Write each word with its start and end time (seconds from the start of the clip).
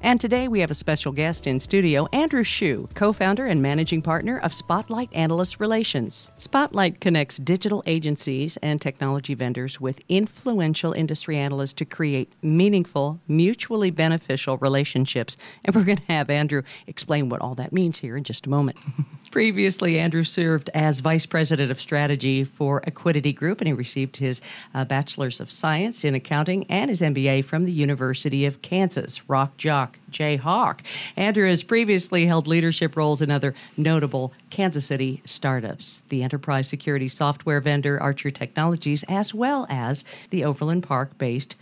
And 0.00 0.20
today 0.20 0.46
we 0.46 0.60
have 0.60 0.70
a 0.70 0.76
special 0.76 1.10
guest 1.10 1.46
in 1.46 1.58
studio, 1.58 2.06
Andrew 2.12 2.44
Hsu, 2.44 2.88
co 2.94 3.12
founder 3.12 3.46
and 3.46 3.60
managing 3.60 4.00
partner 4.00 4.38
of 4.38 4.54
Spotlight 4.54 5.12
Analyst 5.12 5.58
Relations. 5.58 6.30
Spotlight 6.36 7.00
connects 7.00 7.38
digital 7.38 7.82
agencies 7.84 8.56
and 8.58 8.80
technology 8.80 9.34
vendors 9.34 9.80
with 9.80 10.00
influential 10.08 10.92
industry 10.92 11.36
analysts 11.36 11.72
to 11.74 11.84
create 11.84 12.32
meaningful, 12.42 13.20
mutually 13.26 13.90
beneficial 13.90 14.56
relationships. 14.58 15.36
And 15.64 15.74
we're 15.74 15.84
going 15.84 15.98
to 15.98 16.12
have 16.12 16.30
Andrew 16.30 16.62
explain 16.86 17.28
what 17.28 17.40
all 17.40 17.56
that 17.56 17.72
means 17.72 17.98
here 17.98 18.16
in 18.16 18.22
just 18.22 18.46
a 18.46 18.50
moment. 18.50 18.78
Previously, 19.30 19.98
Andrew 19.98 20.24
served 20.24 20.70
as 20.72 21.00
vice 21.00 21.26
president 21.26 21.70
of 21.70 21.80
strategy 21.80 22.44
for 22.44 22.82
Acquity 22.86 23.32
Group, 23.32 23.60
and 23.60 23.68
he 23.68 23.72
received 23.74 24.16
his 24.16 24.40
uh, 24.74 24.84
bachelor's 24.84 25.38
of 25.38 25.50
science 25.50 26.04
in 26.04 26.14
accounting 26.14 26.64
and 26.70 26.88
his 26.88 27.00
MBA 27.00 27.44
from 27.44 27.64
the 27.64 27.72
University 27.72 28.46
of 28.46 28.62
Kansas. 28.62 29.28
Rock 29.28 29.56
jock 29.58 29.98
Jay 30.10 30.36
Hawk. 30.36 30.82
Andrew 31.16 31.46
has 31.46 31.62
previously 31.62 32.26
held 32.26 32.46
leadership 32.46 32.96
roles 32.96 33.20
in 33.20 33.30
other 33.30 33.54
notable 33.76 34.32
Kansas 34.50 34.86
City 34.86 35.22
startups, 35.26 36.02
the 36.08 36.22
enterprise 36.22 36.68
security 36.68 37.08
software 37.08 37.60
vendor 37.60 38.00
Archer 38.00 38.30
Technologies, 38.30 39.04
as 39.08 39.34
well 39.34 39.66
as 39.68 40.04
the 40.30 40.44
Overland 40.44 40.84
Park 40.84 41.18
based 41.18 41.56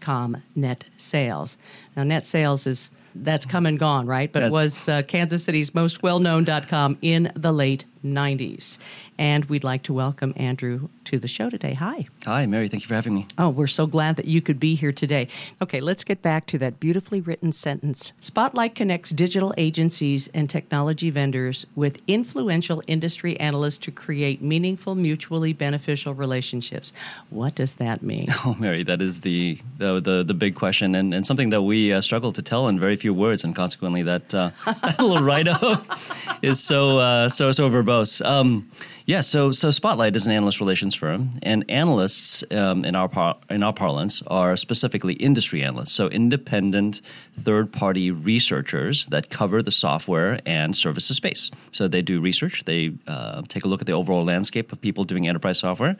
.com 0.00 0.42
net 0.56 0.84
sales. 0.96 1.56
Now, 1.96 2.02
net 2.02 2.26
sales 2.26 2.66
is 2.66 2.90
that's 3.22 3.44
come 3.44 3.66
and 3.66 3.78
gone, 3.78 4.06
right? 4.06 4.32
But 4.32 4.42
it 4.44 4.52
was 4.52 4.88
uh, 4.88 5.02
Kansas 5.02 5.44
City's 5.44 5.74
most 5.74 6.02
well 6.02 6.18
known 6.20 6.44
dot 6.44 6.68
.com 6.68 6.98
in 7.02 7.32
the 7.34 7.52
late 7.52 7.84
90s. 8.04 8.78
And 9.18 9.44
we'd 9.46 9.64
like 9.64 9.82
to 9.84 9.92
welcome 9.92 10.32
Andrew 10.36 10.88
to 11.04 11.18
the 11.18 11.26
show 11.26 11.50
today. 11.50 11.74
Hi. 11.74 12.06
Hi, 12.24 12.46
Mary. 12.46 12.68
Thank 12.68 12.84
you 12.84 12.86
for 12.86 12.94
having 12.94 13.14
me. 13.14 13.26
Oh, 13.36 13.48
we're 13.48 13.66
so 13.66 13.86
glad 13.86 14.16
that 14.16 14.26
you 14.26 14.40
could 14.40 14.60
be 14.60 14.76
here 14.76 14.92
today. 14.92 15.26
Okay, 15.60 15.80
let's 15.80 16.04
get 16.04 16.22
back 16.22 16.46
to 16.46 16.58
that 16.58 16.78
beautifully 16.78 17.20
written 17.20 17.50
sentence. 17.50 18.12
Spotlight 18.20 18.74
connects 18.74 19.10
digital 19.10 19.52
agencies 19.58 20.28
and 20.34 20.48
technology 20.48 21.10
vendors 21.10 21.66
with 21.74 22.00
influential 22.06 22.82
industry 22.86 23.38
analysts 23.40 23.78
to 23.78 23.90
create 23.90 24.40
meaningful, 24.40 24.94
mutually 24.94 25.52
beneficial 25.52 26.14
relationships. 26.14 26.92
What 27.30 27.54
does 27.54 27.74
that 27.74 28.02
mean? 28.02 28.28
Oh, 28.44 28.54
Mary, 28.58 28.82
that 28.84 29.02
is 29.02 29.20
the 29.20 29.58
the 29.78 30.00
the, 30.00 30.22
the 30.22 30.32
big 30.32 30.54
question, 30.54 30.94
and, 30.94 31.12
and 31.12 31.26
something 31.26 31.50
that 31.50 31.62
we 31.62 31.92
uh, 31.92 32.00
struggle 32.00 32.32
to 32.32 32.40
tell 32.40 32.68
in 32.68 32.78
very 32.78 32.94
few 32.94 33.12
words, 33.12 33.42
and 33.44 33.54
consequently, 33.54 34.02
that, 34.04 34.32
uh, 34.32 34.50
that 34.64 34.98
little 35.00 35.22
write 35.22 35.48
up 35.48 35.84
is 36.42 36.62
so 36.62 36.98
uh, 36.98 37.28
so 37.28 37.52
so 37.52 37.68
verbose. 37.68 38.24
Um, 38.24 38.70
yeah, 39.08 39.22
so 39.22 39.52
so 39.52 39.70
Spotlight 39.70 40.16
is 40.16 40.26
an 40.26 40.34
analyst 40.34 40.60
relations 40.60 40.94
firm, 40.94 41.30
and 41.42 41.64
analysts 41.70 42.44
um, 42.50 42.84
in 42.84 42.94
our 42.94 43.08
par- 43.08 43.38
in 43.48 43.62
our 43.62 43.72
parlance 43.72 44.20
are 44.26 44.54
specifically 44.54 45.14
industry 45.14 45.62
analysts, 45.62 45.92
so 45.92 46.08
independent 46.08 47.00
third 47.32 47.72
party 47.72 48.10
researchers 48.10 49.06
that 49.06 49.30
cover 49.30 49.62
the 49.62 49.70
software 49.70 50.40
and 50.44 50.76
services 50.76 51.16
space. 51.16 51.50
So 51.70 51.88
they 51.88 52.02
do 52.02 52.20
research, 52.20 52.64
they 52.64 52.92
uh, 53.06 53.40
take 53.48 53.64
a 53.64 53.68
look 53.68 53.80
at 53.80 53.86
the 53.86 53.94
overall 53.94 54.24
landscape 54.24 54.72
of 54.72 54.80
people 54.82 55.04
doing 55.04 55.26
enterprise 55.26 55.60
software, 55.60 55.96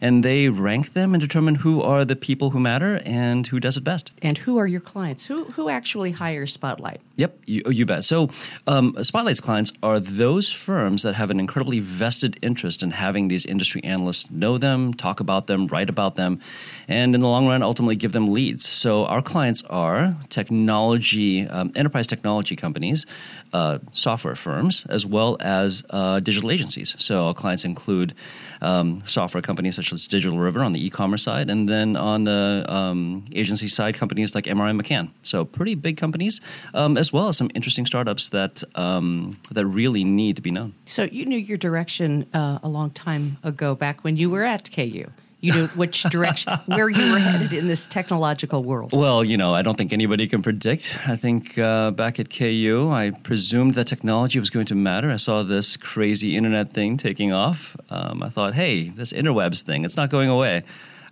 and 0.00 0.24
they 0.24 0.48
rank 0.48 0.94
them 0.94 1.14
and 1.14 1.20
determine 1.20 1.54
who 1.54 1.80
are 1.80 2.04
the 2.04 2.16
people 2.16 2.50
who 2.50 2.58
matter 2.58 3.00
and 3.06 3.46
who 3.46 3.60
does 3.60 3.76
it 3.76 3.84
best. 3.84 4.10
And 4.20 4.36
who 4.36 4.58
are 4.58 4.66
your 4.66 4.80
clients? 4.80 5.26
Who 5.26 5.44
who 5.44 5.68
actually 5.68 6.10
hires 6.10 6.54
Spotlight? 6.54 7.00
Yep, 7.14 7.38
you, 7.46 7.62
you 7.70 7.86
bet. 7.86 8.04
So 8.04 8.30
um, 8.66 8.96
Spotlight's 9.04 9.40
clients 9.40 9.72
are 9.80 10.00
those 10.00 10.50
firms 10.50 11.04
that 11.04 11.14
have 11.14 11.30
an 11.30 11.38
incredibly 11.38 11.78
vested 11.78 12.34
interest 12.34 12.47
in 12.56 12.90
having 12.90 13.28
these 13.28 13.44
industry 13.44 13.82
analysts 13.84 14.30
know 14.30 14.58
them, 14.58 14.94
talk 14.94 15.20
about 15.20 15.46
them, 15.46 15.66
write 15.66 15.90
about 15.90 16.14
them, 16.14 16.40
and 16.88 17.14
in 17.14 17.20
the 17.20 17.28
long 17.28 17.46
run, 17.46 17.62
ultimately 17.62 17.96
give 17.96 18.12
them 18.12 18.32
leads. 18.32 18.68
So 18.68 19.04
our 19.06 19.20
clients 19.20 19.62
are 19.64 20.16
technology, 20.28 21.46
um, 21.46 21.72
enterprise 21.74 22.06
technology 22.06 22.56
companies, 22.56 23.06
uh, 23.52 23.78
software 23.92 24.34
firms, 24.34 24.86
as 24.88 25.04
well 25.04 25.36
as 25.40 25.84
uh, 25.90 26.20
digital 26.20 26.50
agencies. 26.50 26.94
So 26.98 27.26
our 27.26 27.34
clients 27.34 27.64
include 27.64 28.14
um, 28.60 29.02
software 29.06 29.42
companies 29.42 29.76
such 29.76 29.92
as 29.92 30.06
Digital 30.06 30.38
River 30.38 30.62
on 30.62 30.72
the 30.72 30.84
e-commerce 30.84 31.22
side, 31.22 31.50
and 31.50 31.68
then 31.68 31.96
on 31.96 32.24
the 32.24 32.64
um, 32.68 33.24
agency 33.34 33.68
side, 33.68 33.94
companies 33.94 34.34
like 34.34 34.44
MRM 34.44 34.80
McCann. 34.80 35.10
So 35.22 35.44
pretty 35.44 35.74
big 35.74 35.96
companies, 35.96 36.40
um, 36.74 36.96
as 36.96 37.12
well 37.12 37.28
as 37.28 37.36
some 37.36 37.50
interesting 37.54 37.86
startups 37.86 38.30
that 38.30 38.62
um, 38.74 39.36
that 39.50 39.66
really 39.66 40.04
need 40.04 40.36
to 40.36 40.42
be 40.42 40.50
known. 40.50 40.74
So 40.86 41.04
you 41.04 41.24
knew 41.24 41.38
your 41.38 41.58
direction 41.58 42.26
uh, 42.38 42.58
a 42.62 42.68
long 42.68 42.90
time 42.90 43.36
ago, 43.42 43.74
back 43.74 44.04
when 44.04 44.16
you 44.16 44.30
were 44.30 44.44
at 44.44 44.70
KU. 44.72 45.06
You 45.40 45.52
know 45.52 45.66
which 45.76 46.02
direction, 46.02 46.52
where 46.66 46.88
you 46.88 47.12
were 47.12 47.20
headed 47.20 47.52
in 47.52 47.68
this 47.68 47.86
technological 47.86 48.64
world. 48.64 48.90
Well, 48.92 49.22
you 49.22 49.36
know, 49.36 49.54
I 49.54 49.62
don't 49.62 49.76
think 49.76 49.92
anybody 49.92 50.26
can 50.26 50.42
predict. 50.42 50.98
I 51.06 51.14
think 51.14 51.56
uh, 51.56 51.92
back 51.92 52.18
at 52.18 52.28
KU, 52.28 52.90
I 52.92 53.12
presumed 53.22 53.74
that 53.76 53.86
technology 53.86 54.40
was 54.40 54.50
going 54.50 54.66
to 54.66 54.74
matter. 54.74 55.12
I 55.12 55.16
saw 55.16 55.44
this 55.44 55.76
crazy 55.76 56.36
internet 56.36 56.72
thing 56.72 56.96
taking 56.96 57.32
off. 57.32 57.76
Um, 57.88 58.20
I 58.24 58.30
thought, 58.30 58.54
hey, 58.54 58.88
this 58.88 59.12
interwebs 59.12 59.62
thing, 59.62 59.84
it's 59.84 59.96
not 59.96 60.10
going 60.10 60.28
away. 60.28 60.64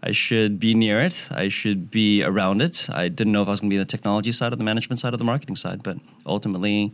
I 0.02 0.12
should 0.12 0.58
be 0.58 0.74
near 0.74 1.00
it. 1.00 1.28
I 1.30 1.48
should 1.48 1.90
be 1.90 2.24
around 2.24 2.62
it. 2.62 2.88
I 2.90 3.08
didn't 3.08 3.32
know 3.32 3.42
if 3.42 3.48
I 3.48 3.52
was 3.52 3.60
going 3.60 3.70
to 3.70 3.74
be 3.74 3.78
on 3.78 3.86
the 3.86 3.96
technology 3.96 4.32
side 4.32 4.52
or 4.52 4.56
the 4.56 4.64
management 4.64 4.98
side 4.98 5.14
or 5.14 5.18
the 5.18 5.24
marketing 5.24 5.56
side, 5.56 5.82
but 5.82 5.98
ultimately, 6.26 6.92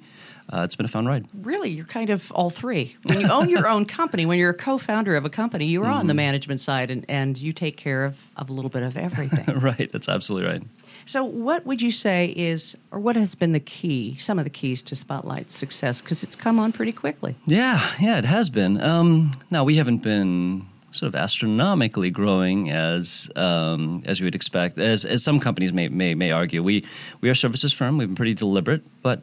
uh, 0.50 0.62
it's 0.62 0.76
been 0.76 0.86
a 0.86 0.88
fun 0.88 1.06
ride. 1.06 1.26
Really, 1.34 1.70
you're 1.70 1.84
kind 1.84 2.10
of 2.10 2.30
all 2.32 2.50
three. 2.50 2.96
When 3.04 3.20
you 3.20 3.28
own 3.28 3.48
your 3.48 3.66
own 3.66 3.84
company, 3.98 4.26
when 4.26 4.38
you're 4.38 4.50
a 4.50 4.54
co-founder 4.54 5.16
of 5.16 5.24
a 5.24 5.30
company, 5.30 5.66
you're 5.66 5.84
mm-hmm. 5.84 5.92
on 5.92 6.06
the 6.06 6.14
management 6.14 6.60
side 6.60 6.90
and, 6.90 7.04
and 7.08 7.38
you 7.38 7.52
take 7.52 7.76
care 7.76 8.04
of, 8.04 8.30
of 8.36 8.50
a 8.50 8.52
little 8.52 8.70
bit 8.70 8.82
of 8.82 8.96
everything. 8.96 9.58
right, 9.58 9.90
that's 9.90 10.08
absolutely 10.08 10.48
right. 10.48 10.62
So, 11.06 11.24
what 11.24 11.66
would 11.66 11.82
you 11.82 11.90
say 11.90 12.32
is, 12.36 12.76
or 12.90 13.00
what 13.00 13.16
has 13.16 13.34
been 13.34 13.52
the 13.52 13.60
key, 13.60 14.16
some 14.18 14.38
of 14.38 14.44
the 14.44 14.50
keys 14.50 14.82
to 14.82 14.96
Spotlight's 14.96 15.54
success? 15.54 16.00
Because 16.00 16.22
it's 16.22 16.36
come 16.36 16.58
on 16.58 16.72
pretty 16.72 16.92
quickly. 16.92 17.34
Yeah, 17.46 17.84
yeah, 18.00 18.18
it 18.18 18.24
has 18.24 18.50
been. 18.50 18.80
Um, 18.80 19.32
now, 19.50 19.64
we 19.64 19.76
haven't 19.76 20.02
been 20.02 20.66
sort 20.92 21.08
of 21.08 21.14
astronomically 21.14 22.10
growing 22.10 22.70
as 22.70 23.30
um, 23.36 24.02
as 24.06 24.20
we 24.20 24.26
would 24.26 24.34
expect, 24.34 24.78
as, 24.78 25.04
as 25.04 25.24
some 25.24 25.40
companies 25.40 25.72
may, 25.72 25.88
may 25.88 26.14
may 26.14 26.30
argue. 26.30 26.62
We 26.62 26.84
we 27.20 27.28
are 27.28 27.32
a 27.32 27.36
services 27.36 27.72
firm. 27.72 27.98
We've 27.98 28.08
been 28.08 28.16
pretty 28.16 28.34
deliberate, 28.34 28.82
but 29.02 29.22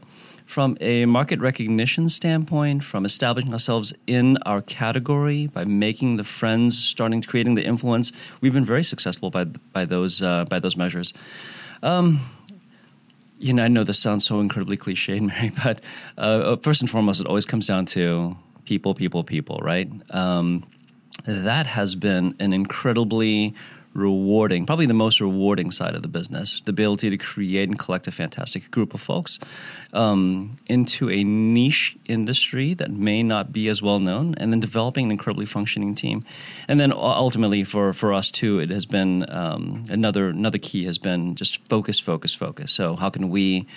from 0.50 0.76
a 0.82 1.06
market 1.06 1.40
recognition 1.40 2.10
standpoint, 2.10 2.84
from 2.84 3.06
establishing 3.06 3.54
ourselves 3.54 3.94
in 4.08 4.36
our 4.48 4.64
category 4.64 5.46
by 5.46 5.64
making 5.64 6.18
the 6.18 6.24
friends, 6.24 6.76
starting 6.76 7.22
creating 7.22 7.54
the 7.54 7.64
influence, 7.64 8.12
we've 8.42 8.56
been 8.56 8.66
very 8.66 8.84
successful 8.84 9.30
by 9.30 9.44
by 9.44 9.86
those 9.86 10.24
uh, 10.24 10.46
by 10.50 10.58
those 10.58 10.76
measures. 10.76 11.14
Um, 11.84 12.20
you 13.38 13.54
know, 13.54 13.64
I 13.64 13.68
know 13.68 13.84
this 13.84 14.00
sounds 14.00 14.26
so 14.26 14.40
incredibly 14.40 14.76
cliched, 14.76 15.22
Mary, 15.30 15.52
but 15.64 15.82
uh, 16.18 16.56
first 16.56 16.81
and 16.81 16.90
foremost, 16.90 17.22
it 17.22 17.28
always 17.28 17.46
comes 17.46 17.68
down 17.68 17.86
to 17.98 18.36
people, 18.66 18.96
people, 18.96 19.24
people, 19.24 19.60
right? 19.62 19.88
Um, 20.10 20.66
that 21.28 21.68
has 21.68 21.94
been 21.94 22.36
an 22.40 22.54
incredibly 22.54 23.54
rewarding, 23.94 24.66
probably 24.66 24.86
the 24.86 24.94
most 24.94 25.19
rewarding 25.19 25.72
side 25.72 25.96
of 25.96 26.02
the 26.02 26.08
business, 26.08 26.62
the 26.62 26.69
ability 26.69 27.10
to 27.10 27.18
create 27.18 27.68
and 27.68 27.78
collect 27.78 28.08
a 28.08 28.12
fantastic 28.12 28.69
group 28.72 28.94
of 28.94 29.02
folks 29.02 29.40
um, 29.94 30.58
into 30.68 31.10
a 31.10 31.24
niche 31.24 31.98
industry 32.06 32.74
that 32.75 32.92
may 32.92 33.24
not 33.24 33.52
be 33.52 33.68
as 33.68 33.81
well 33.81 34.00
known, 34.00 34.36
and 34.36 34.52
then 34.52 34.60
developing 34.60 35.06
an 35.06 35.12
incredibly 35.12 35.46
functioning 35.46 35.96
team. 35.96 36.24
And 36.68 36.80
then 36.80 36.94
ultimately, 36.94 37.63
for, 37.63 37.94
for 37.94 38.13
us 38.13 38.31
too, 38.31 38.60
it 38.60 38.69
has 38.69 38.86
been 38.86 39.30
um, 39.30 39.86
another 39.90 40.30
another 40.30 40.60
key 40.60 40.86
has 40.86 40.98
been 40.98 41.36
just 41.36 41.68
focus, 41.68 42.00
focus, 42.00 42.34
focus. 42.36 42.72
So 42.72 42.96
how 42.96 43.10
can 43.10 43.30
we 43.30 43.68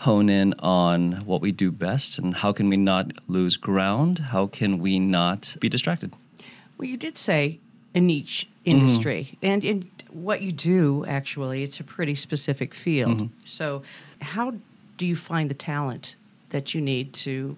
hone 0.00 0.28
in 0.28 0.54
on 0.60 1.12
what 1.26 1.40
we 1.40 1.52
do 1.52 1.70
best, 1.70 2.18
and 2.18 2.36
how 2.36 2.52
can 2.52 2.68
we 2.68 2.76
not 2.76 3.12
lose 3.28 3.56
ground? 3.56 4.18
How 4.18 4.46
can 4.46 4.78
we 4.78 4.98
not 4.98 5.56
be 5.60 5.68
distracted? 5.68 6.14
Well, 6.78 6.88
you 6.88 6.96
did 6.96 7.18
say 7.18 7.60
a 7.94 8.00
niche 8.00 8.48
industry, 8.64 9.30
mm-hmm. 9.36 9.46
and 9.46 9.64
in 9.64 9.90
what 10.10 10.42
you 10.42 10.52
do, 10.52 11.04
actually, 11.06 11.62
it's 11.62 11.80
a 11.80 11.84
pretty 11.84 12.14
specific 12.14 12.74
field. 12.74 13.16
Mm-hmm. 13.16 13.26
So, 13.44 13.82
how 14.20 14.54
do 14.96 15.06
you 15.06 15.16
find 15.16 15.48
the 15.50 15.54
talent 15.54 16.16
that 16.50 16.74
you 16.74 16.80
need 16.80 17.12
to 17.12 17.56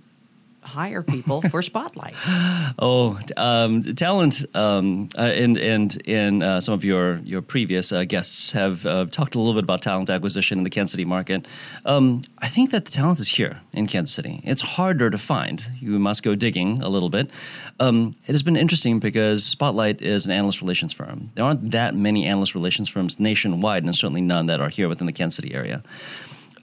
hire 0.62 1.02
people 1.02 1.42
for 1.42 1.62
Spotlight? 1.62 2.14
oh, 2.78 3.18
um, 3.36 3.82
talent, 3.94 4.44
um, 4.54 5.08
uh, 5.18 5.22
and 5.22 5.58
and 5.58 5.96
in 6.02 6.42
uh, 6.42 6.60
some 6.60 6.74
of 6.74 6.84
your 6.84 7.16
your 7.18 7.42
previous 7.42 7.92
uh, 7.92 8.04
guests 8.04 8.52
have 8.52 8.86
uh, 8.86 9.06
talked 9.06 9.34
a 9.34 9.38
little 9.38 9.54
bit 9.54 9.64
about 9.64 9.82
talent 9.82 10.10
acquisition 10.10 10.58
in 10.58 10.64
the 10.64 10.70
Kansas 10.70 10.92
City 10.92 11.04
market. 11.04 11.46
Um, 11.84 12.22
I 12.38 12.48
think 12.48 12.70
that 12.70 12.84
the 12.84 12.90
talent 12.90 13.18
is 13.18 13.28
here 13.28 13.60
in 13.72 13.86
Kansas 13.86 14.14
City. 14.14 14.40
It's 14.44 14.62
harder 14.62 15.10
to 15.10 15.18
find. 15.18 15.64
You 15.80 15.98
must 15.98 16.22
go 16.22 16.34
digging 16.34 16.82
a 16.82 16.88
little 16.88 17.10
bit. 17.10 17.30
Um, 17.78 18.12
it 18.26 18.32
has 18.32 18.42
been 18.42 18.56
interesting 18.56 18.98
because 19.00 19.44
Spotlight 19.44 20.02
is 20.02 20.26
an 20.26 20.32
analyst 20.32 20.60
relations 20.60 20.92
firm. 20.92 21.30
There 21.34 21.44
aren't 21.44 21.70
that 21.70 21.94
many 21.94 22.26
analyst 22.26 22.54
relations 22.54 22.88
firms 22.88 23.18
nationwide, 23.18 23.84
and 23.84 23.94
certainly 23.94 24.20
none 24.20 24.46
that 24.46 24.60
are 24.60 24.68
here 24.68 24.88
within 24.88 25.06
the 25.06 25.12
Kansas 25.12 25.36
City 25.36 25.54
area. 25.54 25.82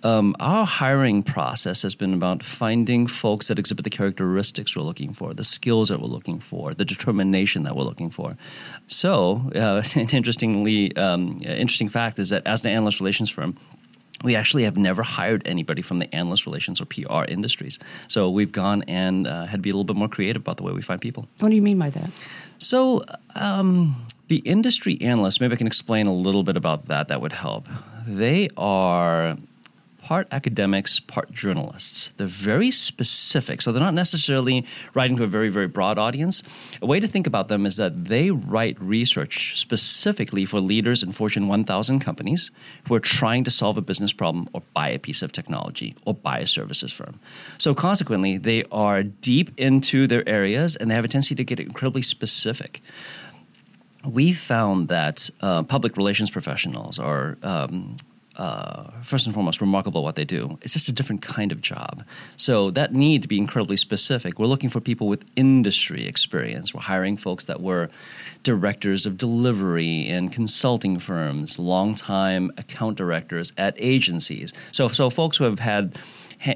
Um, 0.08 0.38
our 0.40 0.66
hiring 0.66 1.22
process 1.22 1.82
has 1.82 1.94
been 1.94 2.14
about 2.14 2.42
finding 2.42 3.08
folks 3.08 3.50
that 3.50 3.60
exhibit 3.60 3.84
the 3.84 3.90
characteristics 3.90 4.74
we're 4.74 4.84
looking 4.84 5.12
for, 5.12 5.34
the 5.34 5.44
skills 5.44 5.90
that 5.90 6.00
we're 6.00 6.08
looking 6.08 6.40
for, 6.40 6.74
the 6.74 6.86
determination 6.86 7.64
that 7.64 7.76
we're 7.76 7.84
looking 7.84 8.10
for. 8.10 8.38
So, 8.88 9.52
uh, 9.54 9.84
an 9.96 10.08
interestingly 10.12 10.96
um, 10.96 11.40
interesting 11.44 11.90
fact 11.90 12.20
is 12.20 12.30
that 12.30 12.48
as 12.48 12.64
an 12.64 12.72
analyst 12.72 13.02
relations 13.02 13.30
firm, 13.30 13.58
we 14.24 14.34
actually 14.34 14.64
have 14.64 14.78
never 14.78 15.04
hired 15.04 15.46
anybody 15.46 15.82
from 15.82 16.00
the 16.00 16.16
analyst 16.16 16.46
relations 16.46 16.80
or 16.80 16.86
PR 16.86 17.26
industries. 17.28 17.78
So 18.08 18.30
we've 18.30 18.54
gone 18.54 18.84
and 18.88 19.28
uh, 19.28 19.46
had 19.46 19.58
to 19.58 19.62
be 19.62 19.72
a 19.72 19.74
little 19.74 19.84
bit 19.84 19.98
more 19.98 20.08
creative 20.08 20.42
about 20.42 20.56
the 20.56 20.64
way 20.64 20.72
we 20.72 20.82
find 20.82 21.02
people. 21.02 21.28
What 21.40 21.50
do 21.50 21.56
you 21.56 21.62
mean 21.62 21.80
by 21.80 21.90
that? 21.90 22.10
So, 22.60 23.04
um, 23.36 24.06
the 24.30 24.38
industry 24.38 24.98
analysts, 25.02 25.42
maybe 25.42 25.54
I 25.54 25.58
can 25.58 25.68
explain 25.68 26.08
a 26.08 26.14
little 26.14 26.44
bit 26.44 26.56
about 26.56 26.86
that. 26.88 27.10
That 27.10 27.20
would 27.22 27.34
help. 27.34 27.68
They 28.06 28.50
are 28.56 29.38
part 30.08 30.26
academics, 30.32 31.02
part 31.02 31.30
journalists. 31.34 32.14
They're 32.16 32.28
very 32.28 32.72
specific. 32.72 33.62
So 33.62 33.74
they're 33.74 33.84
not 33.84 33.94
necessarily 33.94 34.66
writing 34.94 35.18
to 35.18 35.24
a 35.24 35.28
very, 35.28 35.50
very 35.50 35.68
broad 35.68 35.98
audience. 36.00 36.44
A 36.82 36.86
way 36.86 37.02
to 37.02 37.08
think 37.08 37.28
about 37.28 37.50
them 37.50 37.66
is 37.66 37.76
that 37.76 38.06
they 38.06 38.32
write 38.32 38.82
research 38.82 39.60
specifically 39.60 40.46
for 40.46 40.62
leaders 40.62 41.04
in 41.04 41.12
Fortune 41.12 41.50
1000 41.50 42.00
companies 42.00 42.52
who 42.88 42.96
are 42.96 43.02
trying 43.02 43.44
to 43.44 43.52
solve 43.52 43.78
a 43.78 43.82
business 43.82 44.14
problem 44.14 44.48
or 44.54 44.62
buy 44.74 44.88
a 44.88 44.98
piece 44.98 45.22
of 45.22 45.34
technology 45.34 45.94
or 46.06 46.14
buy 46.14 46.40
a 46.40 46.48
services 46.48 46.94
firm. 46.94 47.20
So 47.58 47.76
consequently, 47.76 48.38
they 48.38 48.64
are 48.72 49.04
deep 49.04 49.60
into 49.60 50.08
their 50.08 50.24
areas 50.28 50.78
and 50.78 50.90
they 50.90 50.96
have 50.96 51.04
a 51.04 51.10
tendency 51.10 51.36
to 51.36 51.44
get 51.44 51.60
incredibly 51.60 52.02
specific 52.02 52.82
we 54.06 54.32
found 54.32 54.88
that 54.88 55.30
uh, 55.42 55.64
public 55.64 55.98
relations 55.98 56.32
professionals 56.32 56.98
are 56.98 57.38
um, 57.44 57.98
uh, 58.38 58.84
first 59.02 59.26
and 59.26 59.34
foremost 59.34 59.62
remarkable 59.62 60.04
what 60.04 60.16
they 60.16 60.24
do. 60.26 60.58
It's 60.62 60.74
just 60.74 60.88
a 60.88 60.92
different 60.92 61.22
kind 61.22 61.52
of 61.52 61.62
job. 61.62 62.04
So 62.36 62.72
that 62.72 62.94
need 62.94 63.24
to 63.24 63.28
be 63.28 63.38
incredibly 63.38 63.78
specific. 63.78 64.40
We're 64.40 64.46
looking 64.46 64.70
for 64.70 64.80
people 64.80 65.08
with 65.08 65.26
industry 65.36 66.08
experience. 66.08 66.74
We're 66.74 66.82
hiring 66.82 67.18
folks 67.18 67.46
that 67.46 67.62
were 67.62 67.90
directors 68.44 69.06
of 69.06 69.18
delivery 69.18 70.08
in 70.08 70.30
consulting 70.30 71.00
firms, 71.00 71.58
longtime 71.58 72.52
account 72.58 72.98
directors 72.98 73.52
at 73.58 73.76
agencies. 73.80 74.54
So 74.72 74.88
so 74.88 75.10
folks 75.10 75.38
who 75.38 75.44
have 75.44 75.60
had 75.60 75.98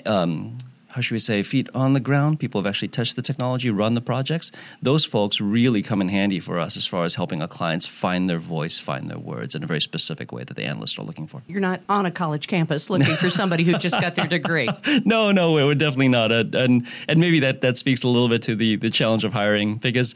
um, 0.06 0.58
how 0.92 1.02
should 1.02 1.14
we 1.14 1.20
say, 1.20 1.42
feet 1.42 1.70
on 1.74 1.94
the 1.94 2.00
ground. 2.00 2.40
People 2.40 2.62
have 2.62 2.68
actually 2.68 2.90
touched 2.90 3.16
the 3.16 3.22
technology, 3.22 3.70
run 3.70 3.94
the 3.94 4.02
projects. 4.02 4.52
Those 4.82 5.06
folks 5.06 5.40
really 5.40 5.82
come 5.82 6.02
in 6.02 6.10
handy 6.10 6.40
for 6.40 6.60
us 6.60 6.76
as 6.76 6.86
far 6.86 7.06
as 7.06 7.16
helping 7.16 7.42
our 7.42 7.48
clients 7.48 7.86
find 7.88 8.30
their 8.30 8.40
voice, 8.40 8.78
find 8.78 9.10
their 9.10 9.18
words 9.18 9.56
in 9.56 9.64
a 9.64 9.68
very 9.68 9.82
specific 9.82 10.32
way 10.32 10.44
that 10.44 10.56
the 10.56 10.64
analysts 10.64 11.00
are 11.00 11.04
looking 11.04 11.28
for. 11.28 11.42
You're 11.48 11.62
not 11.62 11.82
on 11.88 12.06
a 12.06 12.12
college 12.12 12.48
campus 12.48 12.90
looking 12.90 13.16
for 13.16 13.30
somebody 13.30 13.64
who 13.64 13.78
just 13.78 14.00
got 14.00 14.16
their 14.16 14.28
degree. 14.28 14.70
no, 15.06 15.32
no, 15.32 15.54
we're 15.54 15.76
definitely 15.76 16.10
not. 16.10 16.32
Uh, 16.32 16.44
and 16.54 16.86
and 17.08 17.20
maybe 17.20 17.40
that 17.40 17.62
that 17.62 17.78
speaks 17.78 18.04
a 18.04 18.08
little 18.08 18.30
bit 18.30 18.42
to 18.44 18.56
the 18.56 18.76
the 18.76 18.90
challenge 18.90 19.24
of 19.24 19.34
hiring 19.34 19.76
because 19.76 20.16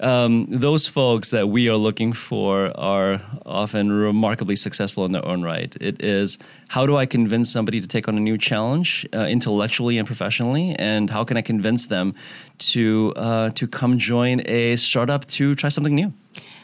um, 0.00 0.46
those 0.48 0.86
folks 0.86 1.30
that 1.30 1.48
we 1.48 1.68
are 1.68 1.76
looking 1.76 2.12
for 2.12 2.76
are 2.78 3.20
often 3.46 3.92
remarkably 3.92 4.56
successful 4.56 5.04
in 5.04 5.12
their 5.12 5.24
own 5.24 5.42
right. 5.42 5.76
It 5.80 6.02
is 6.02 6.38
how 6.68 6.86
do 6.86 6.96
I 6.96 7.06
convince 7.06 7.50
somebody 7.50 7.80
to 7.80 7.86
take 7.86 8.08
on 8.08 8.16
a 8.16 8.20
new 8.20 8.38
challenge 8.38 9.06
uh, 9.14 9.26
intellectually 9.26 9.98
and 9.98 10.06
professionally, 10.06 10.74
and 10.78 11.10
how 11.10 11.24
can 11.24 11.36
I 11.36 11.42
convince 11.42 11.86
them 11.86 12.14
to 12.58 13.12
uh, 13.16 13.50
to 13.50 13.66
come 13.66 13.98
join 13.98 14.42
a 14.46 14.76
startup 14.76 15.26
to 15.26 15.54
try 15.54 15.68
something 15.70 15.94
new? 15.94 16.12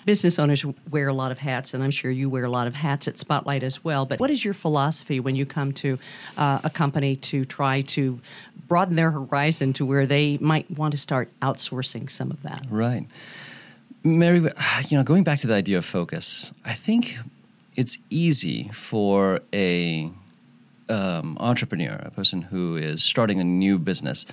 Business 0.06 0.38
owners 0.38 0.64
wear 0.90 1.08
a 1.08 1.14
lot 1.14 1.32
of 1.32 1.38
hats, 1.38 1.74
and 1.74 1.82
I'm 1.82 1.90
sure 1.90 2.10
you 2.10 2.28
wear 2.28 2.44
a 2.44 2.50
lot 2.50 2.66
of 2.66 2.74
hats 2.74 3.08
at 3.08 3.18
Spotlight 3.18 3.62
as 3.62 3.84
well. 3.84 4.06
But 4.06 4.20
what 4.20 4.30
is 4.30 4.44
your 4.44 4.54
philosophy 4.54 5.20
when 5.20 5.36
you 5.36 5.46
come 5.46 5.72
to 5.74 5.98
uh, 6.36 6.60
a 6.64 6.70
company 6.70 7.16
to 7.16 7.44
try 7.44 7.82
to 7.82 8.20
broaden 8.68 8.96
their 8.96 9.10
horizon 9.10 9.72
to 9.74 9.86
where 9.86 10.06
they 10.06 10.38
might 10.38 10.70
want 10.70 10.92
to 10.92 10.98
start 10.98 11.28
outsourcing 11.42 12.10
some 12.10 12.30
of 12.30 12.42
that? 12.42 12.64
Right. 12.70 13.06
Mary, 14.02 14.40
you 14.88 14.96
know, 14.96 15.04
going 15.04 15.24
back 15.24 15.40
to 15.40 15.46
the 15.46 15.54
idea 15.54 15.76
of 15.78 15.84
focus, 15.84 16.54
I 16.64 16.72
think 16.72 17.18
it's 17.76 17.98
easy 18.08 18.70
for 18.72 19.40
a 19.52 20.10
um, 20.88 21.36
entrepreneur, 21.38 22.00
a 22.02 22.10
person 22.10 22.42
who 22.42 22.76
is 22.76 23.02
starting 23.02 23.40
a 23.40 23.44
new 23.44 23.78
business, 23.78 24.26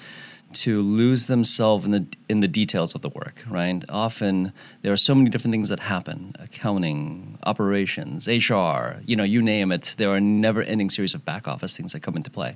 to 0.54 0.82
lose 0.82 1.28
themselves 1.28 1.86
in 1.86 1.92
the 1.92 2.08
in 2.30 2.40
the 2.40 2.48
details 2.48 2.96
of 2.96 3.02
the 3.02 3.10
work. 3.10 3.44
Right? 3.50 3.84
Often 3.90 4.54
there 4.82 4.94
are 4.94 4.98
so 4.98 5.14
many 5.16 5.30
different 5.30 5.54
things 5.54 5.70
that 5.70 5.80
happen: 5.80 6.36
accounting, 6.40 7.38
operations, 7.44 8.28
HR. 8.28 8.98
You 9.06 9.16
know, 9.16 9.24
you 9.24 9.42
name 9.42 9.72
it. 9.72 9.96
There 9.98 10.10
are 10.10 10.20
never-ending 10.20 10.90
series 10.90 11.14
of 11.14 11.24
back 11.26 11.48
office 11.48 11.76
things 11.76 11.94
that 11.94 12.02
come 12.02 12.16
into 12.16 12.32
play. 12.32 12.56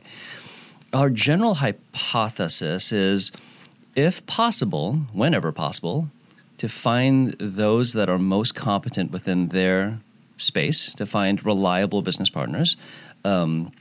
Our 0.94 1.10
general 1.10 1.56
hypothesis 1.56 2.92
is, 2.92 3.32
if 3.96 4.26
possible, 4.26 4.94
whenever 5.14 5.52
possible, 5.54 6.10
to 6.58 6.68
find 6.68 7.32
those 7.40 7.94
that 7.94 8.10
are 8.10 8.20
most 8.20 8.56
competent 8.56 9.10
within 9.12 9.48
their 9.48 10.00
space, 10.38 10.94
to 10.96 11.06
find 11.06 11.44
reliable 11.46 12.02
business 12.02 12.30
partners. 12.30 12.76
Um, 13.24 13.72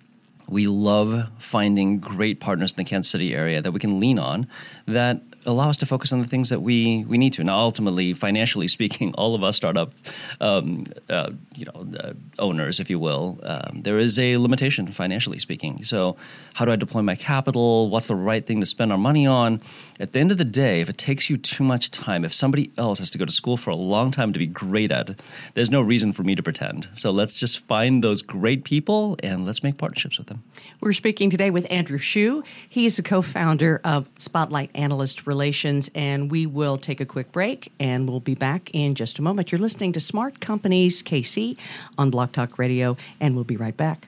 we 0.51 0.67
love 0.67 1.31
finding 1.39 1.99
great 1.99 2.41
partners 2.41 2.73
in 2.73 2.77
the 2.77 2.85
Kansas 2.85 3.11
City 3.11 3.35
area 3.35 3.63
that 3.63 3.73
we 3.73 3.81
can 3.81 4.01
lean 4.01 4.19
on 4.19 4.49
that 4.87 5.23
allow 5.47 5.71
us 5.71 5.77
to 5.79 5.87
focus 5.87 6.13
on 6.13 6.21
the 6.21 6.27
things 6.27 6.51
that 6.51 6.61
we, 6.61 7.05
we 7.05 7.17
need 7.17 7.33
to. 7.35 7.45
Now, 7.45 7.59
ultimately, 7.59 8.13
financially 8.13 8.69
speaking, 8.81 9.15
all 9.15 9.35
of 9.35 9.43
us 9.43 9.57
startup, 9.57 9.93
um, 10.41 10.85
uh, 11.09 11.31
you 11.55 11.67
know, 11.67 11.99
uh, 11.99 12.13
owners, 12.39 12.81
if 12.81 12.91
you 12.91 12.99
will, 12.99 13.39
um, 13.43 13.83
there 13.83 13.99
is 13.99 14.19
a 14.19 14.37
limitation 14.37 14.87
financially 14.87 15.39
speaking. 15.39 15.85
So, 15.85 16.17
how 16.55 16.65
do 16.65 16.73
I 16.73 16.77
deploy 16.77 17.03
my 17.03 17.15
capital? 17.15 17.89
What's 17.89 18.09
the 18.09 18.15
right 18.15 18.45
thing 18.45 18.61
to 18.61 18.67
spend 18.67 18.93
our 18.93 18.99
money 18.99 19.27
on? 19.27 19.61
At 19.99 20.13
the 20.13 20.19
end 20.19 20.33
of 20.33 20.39
the 20.39 20.45
day, 20.45 20.81
if 20.81 20.89
it 20.89 20.99
takes 20.99 21.31
you 21.31 21.37
too 21.37 21.65
much 21.65 21.91
time, 21.91 22.25
if 22.25 22.35
somebody 22.35 22.73
else 22.77 22.99
has 22.99 23.11
to 23.11 23.19
go 23.19 23.25
to 23.25 23.33
school 23.33 23.57
for 23.57 23.71
a 23.71 23.77
long 23.77 24.11
time 24.11 24.33
to 24.33 24.39
be 24.39 24.47
great 24.47 24.91
at, 24.91 25.21
there's 25.55 25.71
no 25.71 25.81
reason 25.81 26.13
for 26.13 26.23
me 26.23 26.35
to 26.35 26.43
pretend. 26.43 26.89
So 26.95 27.11
let's 27.11 27.39
just 27.39 27.67
find 27.67 28.03
those 28.03 28.23
great 28.23 28.65
people 28.65 29.17
and 29.23 29.47
let's 29.47 29.63
make 29.63 29.79
partnerships 29.79 30.19
with 30.19 30.29
them. 30.29 30.40
We're 30.81 30.93
speaking 30.93 31.31
today 31.31 31.51
with 31.51 31.67
Andrew 31.71 31.99
Hsu. 31.99 32.43
He 32.69 32.87
is 32.87 32.97
the 32.97 33.03
co-founder 33.03 33.81
of 33.85 34.09
Spotlight 34.19 34.71
Analyst 34.75 35.27
Relations, 35.27 35.91
and 35.95 36.31
we 36.31 36.47
will 36.47 36.79
take 36.79 37.01
a 37.01 37.07
quick 37.07 37.33
break 37.33 37.73
and 37.79 38.09
we'll 38.09 38.21
be 38.21 38.35
back 38.35 38.71
in 38.73 38.95
just 38.95 39.19
a 39.19 39.23
moment. 39.23 39.53
You're 39.53 39.61
listening 39.61 39.93
to 39.93 40.01
Smart 40.01 40.41
Companies 40.41 41.03
KC 41.03 41.57
on 41.99 42.11
Blog 42.11 42.33
Talk 42.33 42.59
Radio, 42.59 42.97
and 43.21 43.35
we'll 43.35 43.45
be 43.45 43.57
right 43.57 43.77
back. 43.77 44.07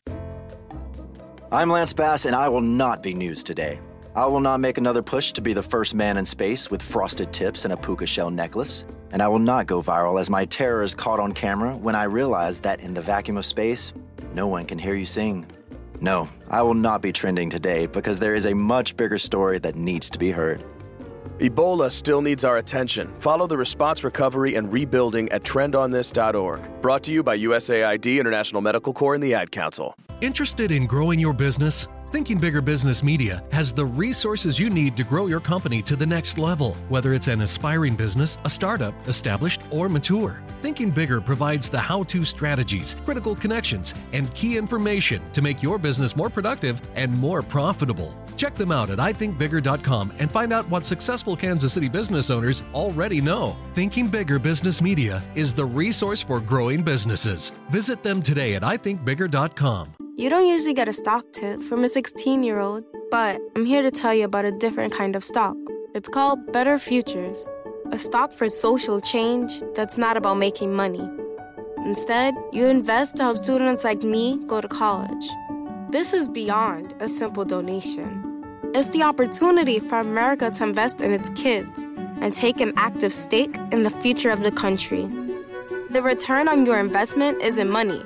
I'm 1.50 1.68
Lance 1.68 1.92
Bass, 1.92 2.24
and 2.24 2.34
I 2.34 2.48
will 2.48 2.62
not 2.62 3.02
be 3.02 3.12
news 3.12 3.42
today. 3.42 3.78
I 4.14 4.26
will 4.26 4.40
not 4.40 4.60
make 4.60 4.76
another 4.76 5.00
push 5.00 5.32
to 5.32 5.40
be 5.40 5.54
the 5.54 5.62
first 5.62 5.94
man 5.94 6.18
in 6.18 6.26
space 6.26 6.70
with 6.70 6.82
frosted 6.82 7.32
tips 7.32 7.64
and 7.64 7.72
a 7.72 7.76
puka 7.78 8.04
shell 8.04 8.30
necklace. 8.30 8.84
And 9.10 9.22
I 9.22 9.28
will 9.28 9.38
not 9.38 9.66
go 9.66 9.80
viral 9.80 10.20
as 10.20 10.28
my 10.28 10.44
terror 10.44 10.82
is 10.82 10.94
caught 10.94 11.18
on 11.18 11.32
camera 11.32 11.74
when 11.76 11.94
I 11.94 12.04
realize 12.04 12.60
that 12.60 12.80
in 12.80 12.92
the 12.92 13.00
vacuum 13.00 13.38
of 13.38 13.46
space, 13.46 13.94
no 14.34 14.46
one 14.48 14.66
can 14.66 14.78
hear 14.78 14.94
you 14.94 15.06
sing. 15.06 15.46
No, 16.02 16.28
I 16.50 16.62
will 16.62 16.74
not 16.74 17.00
be 17.00 17.12
trending 17.12 17.48
today 17.48 17.86
because 17.86 18.18
there 18.18 18.34
is 18.34 18.46
a 18.46 18.54
much 18.54 18.96
bigger 18.96 19.18
story 19.18 19.60
that 19.60 19.76
needs 19.76 20.10
to 20.10 20.18
be 20.18 20.32
heard. 20.32 20.64
Ebola 21.38 21.92
still 21.92 22.20
needs 22.20 22.42
our 22.42 22.56
attention. 22.56 23.06
Follow 23.20 23.46
the 23.46 23.56
response, 23.56 24.02
recovery, 24.02 24.56
and 24.56 24.72
rebuilding 24.72 25.30
at 25.30 25.44
trendonthis.org. 25.44 26.82
Brought 26.82 27.04
to 27.04 27.12
you 27.12 27.22
by 27.22 27.38
USAID, 27.38 28.18
International 28.18 28.60
Medical 28.60 28.92
Corps, 28.92 29.14
and 29.14 29.22
the 29.22 29.34
Ad 29.34 29.52
Council. 29.52 29.94
Interested 30.20 30.72
in 30.72 30.86
growing 30.86 31.20
your 31.20 31.32
business? 31.32 31.86
Thinking 32.12 32.36
Bigger 32.36 32.60
Business 32.60 33.02
Media 33.02 33.42
has 33.52 33.72
the 33.72 33.86
resources 33.86 34.60
you 34.60 34.68
need 34.68 34.98
to 34.98 35.02
grow 35.02 35.28
your 35.28 35.40
company 35.40 35.80
to 35.80 35.96
the 35.96 36.04
next 36.04 36.36
level, 36.36 36.74
whether 36.90 37.14
it's 37.14 37.28
an 37.28 37.40
aspiring 37.40 37.96
business, 37.96 38.36
a 38.44 38.50
startup, 38.50 38.92
established, 39.08 39.62
or 39.70 39.88
mature. 39.88 40.42
Thinking 40.60 40.90
Bigger 40.90 41.22
provides 41.22 41.70
the 41.70 41.80
how 41.80 42.02
to 42.02 42.22
strategies, 42.22 42.96
critical 43.06 43.34
connections, 43.34 43.94
and 44.12 44.32
key 44.34 44.58
information 44.58 45.22
to 45.32 45.40
make 45.40 45.62
your 45.62 45.78
business 45.78 46.14
more 46.14 46.28
productive 46.28 46.82
and 46.96 47.18
more 47.18 47.40
profitable. 47.40 48.14
Check 48.36 48.54
them 48.54 48.72
out 48.72 48.90
at 48.90 48.98
ithinkbigger.com 48.98 50.12
and 50.18 50.30
find 50.30 50.52
out 50.52 50.68
what 50.68 50.84
successful 50.84 51.36
Kansas 51.36 51.72
City 51.72 51.88
business 51.88 52.30
owners 52.30 52.64
already 52.74 53.20
know. 53.20 53.56
Thinking 53.74 54.08
Bigger 54.08 54.38
Business 54.38 54.82
Media 54.82 55.22
is 55.34 55.54
the 55.54 55.64
resource 55.64 56.22
for 56.22 56.40
growing 56.40 56.82
businesses. 56.82 57.52
Visit 57.70 58.02
them 58.02 58.22
today 58.22 58.54
at 58.54 58.62
ithinkbigger.com. 58.62 59.94
You 60.16 60.28
don't 60.28 60.46
usually 60.46 60.74
get 60.74 60.88
a 60.88 60.92
stock 60.92 61.24
tip 61.32 61.62
from 61.62 61.84
a 61.84 61.88
16 61.88 62.42
year 62.42 62.58
old, 62.58 62.84
But 63.12 63.42
I'm 63.54 63.66
here 63.66 63.82
to 63.82 63.90
tell 63.90 64.14
you 64.14 64.24
about 64.24 64.46
a 64.46 64.50
different 64.52 64.94
kind 64.94 65.14
of 65.16 65.22
stock. 65.22 65.54
It's 65.94 66.08
called 66.08 66.50
Better 66.50 66.78
Futures, 66.78 67.46
a 67.90 67.98
stock 67.98 68.32
for 68.32 68.48
social 68.48 69.02
change 69.02 69.52
that's 69.74 69.98
not 69.98 70.16
about 70.16 70.38
making 70.38 70.72
money. 70.74 71.06
Instead, 71.84 72.34
you 72.52 72.68
invest 72.68 73.16
to 73.16 73.24
help 73.24 73.36
students 73.36 73.84
like 73.84 74.02
me 74.02 74.38
go 74.46 74.62
to 74.62 74.68
college. 74.68 75.28
This 75.90 76.14
is 76.14 76.26
beyond 76.26 76.94
a 77.00 77.06
simple 77.08 77.44
donation. 77.44 78.21
It's 78.74 78.88
the 78.88 79.02
opportunity 79.02 79.78
for 79.78 80.00
America 80.00 80.50
to 80.50 80.64
invest 80.64 81.02
in 81.02 81.12
its 81.12 81.28
kids 81.30 81.86
and 82.22 82.32
take 82.32 82.58
an 82.62 82.72
active 82.78 83.12
stake 83.12 83.54
in 83.70 83.82
the 83.82 83.90
future 83.90 84.30
of 84.30 84.40
the 84.40 84.50
country. 84.50 85.02
The 85.90 86.00
return 86.00 86.48
on 86.48 86.64
your 86.64 86.80
investment 86.80 87.42
isn't 87.42 87.68
money. 87.68 87.98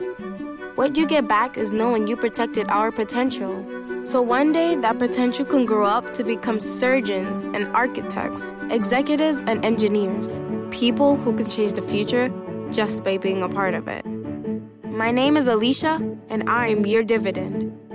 What 0.75 0.97
you 0.97 1.07
get 1.07 1.29
back 1.29 1.57
is 1.57 1.73
knowing 1.73 2.09
you 2.09 2.17
protected 2.17 2.69
our 2.69 2.91
potential. 2.91 3.65
So 4.03 4.21
one 4.21 4.51
day, 4.51 4.75
that 4.75 4.99
potential 4.99 5.45
can 5.45 5.67
grow 5.67 5.87
up 5.87 6.11
to 6.15 6.25
become 6.25 6.59
surgeons 6.59 7.43
and 7.43 7.69
architects, 7.69 8.53
executives 8.69 9.45
and 9.47 9.65
engineers, 9.65 10.43
people 10.73 11.15
who 11.15 11.33
can 11.33 11.49
change 11.49 11.75
the 11.75 11.83
future 11.83 12.29
just 12.73 13.05
by 13.05 13.19
being 13.19 13.45
a 13.45 13.49
part 13.49 13.75
of 13.75 13.87
it. 13.87 14.05
My 14.85 15.13
name 15.13 15.37
is 15.37 15.47
Alicia, 15.47 16.01
and 16.29 16.51
I'm 16.51 16.85
your 16.85 17.05
dividend. 17.05 17.86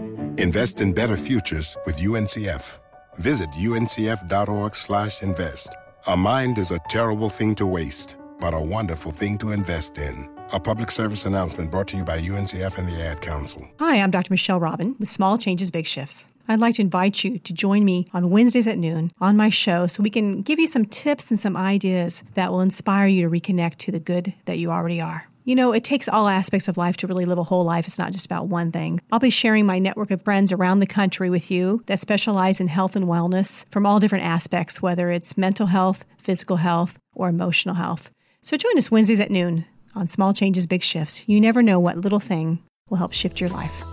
Invest 0.41 0.81
in 0.81 0.91
better 0.91 1.15
futures 1.15 1.77
with 1.85 1.99
UNCF. 1.99 2.79
Visit 3.17 3.51
uncf.org/invest. 3.51 5.75
A 6.07 6.17
mind 6.17 6.57
is 6.57 6.71
a 6.71 6.79
terrible 6.89 7.29
thing 7.29 7.53
to 7.53 7.67
waste, 7.67 8.17
but 8.39 8.55
a 8.55 8.59
wonderful 8.59 9.11
thing 9.11 9.37
to 9.37 9.51
invest 9.51 9.99
in. 9.99 10.27
A 10.51 10.59
public 10.59 10.89
service 10.89 11.27
announcement 11.27 11.69
brought 11.69 11.89
to 11.89 11.97
you 11.97 12.03
by 12.03 12.17
UNCF 12.17 12.79
and 12.79 12.87
the 12.87 13.05
Ad 13.05 13.21
Council. 13.21 13.67
Hi, 13.79 14.01
I'm 14.01 14.09
Dr. 14.09 14.33
Michelle 14.33 14.59
Robin 14.59 14.95
with 14.97 15.09
Small 15.09 15.37
Changes, 15.37 15.69
Big 15.69 15.85
Shifts. 15.85 16.25
I'd 16.47 16.59
like 16.59 16.73
to 16.75 16.81
invite 16.81 17.23
you 17.23 17.37
to 17.37 17.53
join 17.53 17.85
me 17.85 18.07
on 18.11 18.31
Wednesdays 18.31 18.65
at 18.65 18.79
noon 18.79 19.11
on 19.21 19.37
my 19.37 19.51
show 19.51 19.85
so 19.85 20.01
we 20.01 20.09
can 20.09 20.41
give 20.41 20.57
you 20.57 20.65
some 20.65 20.85
tips 20.85 21.29
and 21.29 21.39
some 21.39 21.55
ideas 21.55 22.23
that 22.33 22.51
will 22.51 22.61
inspire 22.61 23.05
you 23.05 23.29
to 23.29 23.29
reconnect 23.29 23.75
to 23.75 23.91
the 23.91 23.99
good 23.99 24.33
that 24.45 24.57
you 24.57 24.71
already 24.71 24.99
are. 24.99 25.27
You 25.43 25.55
know, 25.55 25.73
it 25.73 25.83
takes 25.83 26.07
all 26.07 26.27
aspects 26.27 26.67
of 26.67 26.77
life 26.77 26.97
to 26.97 27.07
really 27.07 27.25
live 27.25 27.39
a 27.39 27.43
whole 27.43 27.63
life. 27.63 27.87
It's 27.87 27.97
not 27.97 28.11
just 28.11 28.25
about 28.25 28.47
one 28.47 28.71
thing. 28.71 28.99
I'll 29.11 29.19
be 29.19 29.31
sharing 29.31 29.65
my 29.65 29.79
network 29.79 30.11
of 30.11 30.21
friends 30.21 30.51
around 30.51 30.79
the 30.79 30.87
country 30.87 31.29
with 31.31 31.49
you 31.49 31.81
that 31.87 31.99
specialize 31.99 32.61
in 32.61 32.67
health 32.67 32.95
and 32.95 33.05
wellness 33.05 33.65
from 33.71 33.85
all 33.85 33.99
different 33.99 34.25
aspects, 34.25 34.81
whether 34.81 35.09
it's 35.09 35.37
mental 35.37 35.67
health, 35.67 36.05
physical 36.19 36.57
health, 36.57 36.99
or 37.13 37.27
emotional 37.27 37.75
health. 37.75 38.11
So 38.43 38.55
join 38.55 38.77
us 38.77 38.91
Wednesdays 38.91 39.19
at 39.19 39.31
noon 39.31 39.65
on 39.95 40.07
Small 40.07 40.33
Changes, 40.33 40.67
Big 40.67 40.83
Shifts. 40.83 41.27
You 41.27 41.41
never 41.41 41.63
know 41.63 41.79
what 41.79 41.97
little 41.97 42.19
thing 42.19 42.59
will 42.89 42.97
help 42.97 43.13
shift 43.13 43.41
your 43.41 43.49
life. 43.49 43.83